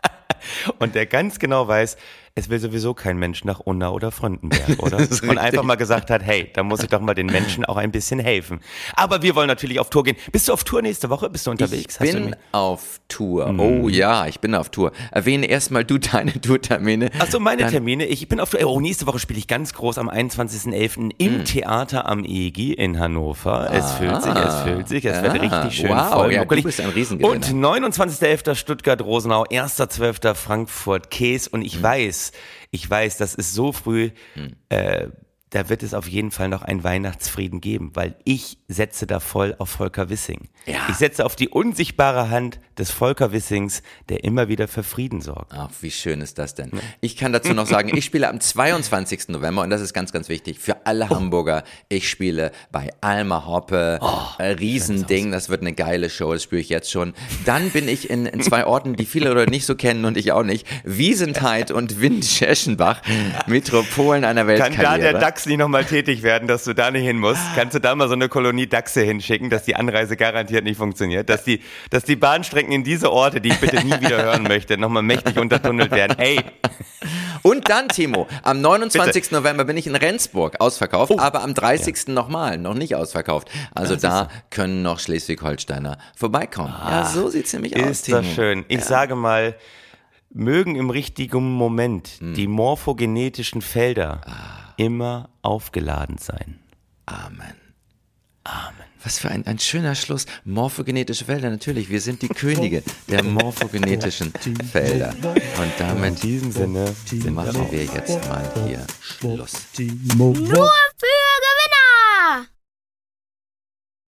[0.78, 1.96] und der ganz genau weiß,
[2.38, 4.98] es will sowieso kein Mensch nach Unna oder Frontenberg, oder?
[4.98, 7.90] Und einfach mal gesagt hat, hey, da muss ich doch mal den Menschen auch ein
[7.90, 8.60] bisschen helfen.
[8.94, 10.16] Aber wir wollen natürlich auf Tour gehen.
[10.32, 11.30] Bist du auf Tour nächste Woche?
[11.30, 11.98] Bist du unterwegs?
[11.98, 13.50] Ich bin auf Tour.
[13.50, 13.60] Mhm.
[13.60, 14.92] Oh ja, ich bin auf Tour.
[15.12, 17.10] Erwähne erstmal du deine Tourtermine.
[17.18, 18.04] Achso, meine Dann Termine.
[18.04, 18.60] Ich bin auf Tour.
[18.66, 21.12] Oh, nächste Woche spiele ich ganz groß am 21.11.
[21.16, 21.44] im mhm.
[21.46, 23.70] Theater am EGI in Hannover.
[23.72, 23.88] Es ah.
[23.88, 25.04] füllt sich, es füllt sich.
[25.06, 25.22] Es ah.
[25.22, 26.34] wird richtig schön wow, voll.
[26.34, 27.32] Ja, du bist ein Riesengewinner.
[27.32, 28.54] Und 29.11.
[28.56, 30.34] Stuttgart-Rosenau, 1.12.
[30.34, 31.48] Frankfurt-Käs.
[31.48, 31.82] Und ich mhm.
[31.82, 32.25] weiß,
[32.70, 34.56] ich weiß, das ist so früh, hm.
[34.68, 35.08] äh,
[35.56, 39.54] da wird es auf jeden Fall noch einen Weihnachtsfrieden geben, weil ich setze da voll
[39.58, 40.48] auf Volker Wissing.
[40.66, 40.80] Ja.
[40.90, 45.54] Ich setze auf die unsichtbare Hand des Volker Wissings, der immer wieder für Frieden sorgt.
[45.54, 46.72] Ach, wie schön ist das denn?
[47.00, 49.28] Ich kann dazu noch sagen, ich spiele am 22.
[49.28, 51.14] November und das ist ganz, ganz wichtig für alle oh.
[51.14, 51.64] Hamburger.
[51.88, 53.98] Ich spiele bei Alma Hoppe.
[54.02, 57.14] Oh, äh, Riesending, das wird eine geile Show, das spüre ich jetzt schon.
[57.46, 60.32] Dann bin ich in, in zwei Orten, die viele Leute nicht so kennen und ich
[60.32, 60.66] auch nicht.
[60.84, 63.00] Wiesentheit und Windscheschenbach,
[63.46, 64.82] Metropolen einer Weltkarriere.
[64.82, 67.40] Kann da der DAX nicht nochmal tätig werden, dass du da nicht hin musst?
[67.54, 71.28] Kannst du da mal so eine Kolonie Dachse hinschicken, dass die Anreise garantiert nicht funktioniert?
[71.28, 74.78] Dass die, dass die Bahnstrecken in diese Orte, die ich bitte nie wieder hören möchte,
[74.78, 76.18] nochmal mächtig untertunnelt werden?
[76.18, 76.40] Ey!
[77.42, 79.22] Und dann, Timo, am 29.
[79.22, 79.34] Bitte.
[79.34, 81.18] November bin ich in Rendsburg ausverkauft, oh.
[81.18, 82.08] aber am 30.
[82.08, 82.14] Ja.
[82.14, 83.50] nochmal, noch nicht ausverkauft.
[83.72, 86.74] Also das da können noch Schleswig-Holsteiner vorbeikommen.
[86.74, 88.64] Ah, ja, so sieht es nämlich aus, Ist das schön.
[88.68, 88.84] Ich ja.
[88.84, 89.54] sage mal,
[90.30, 92.34] mögen im richtigen Moment hm.
[92.34, 94.65] die morphogenetischen Felder ah.
[94.76, 96.60] Immer aufgeladen sein.
[97.06, 97.54] Amen.
[98.44, 98.86] Amen.
[99.02, 100.26] Was für ein, ein schöner Schluss.
[100.44, 101.90] Morphogenetische Felder, natürlich.
[101.90, 104.32] Wir sind die Könige der morphogenetischen
[104.72, 105.14] Felder.
[105.22, 106.94] Und damit In diesem Sinne
[107.30, 109.52] machen wir jetzt mal hier Schluss.
[110.16, 111.16] Nur für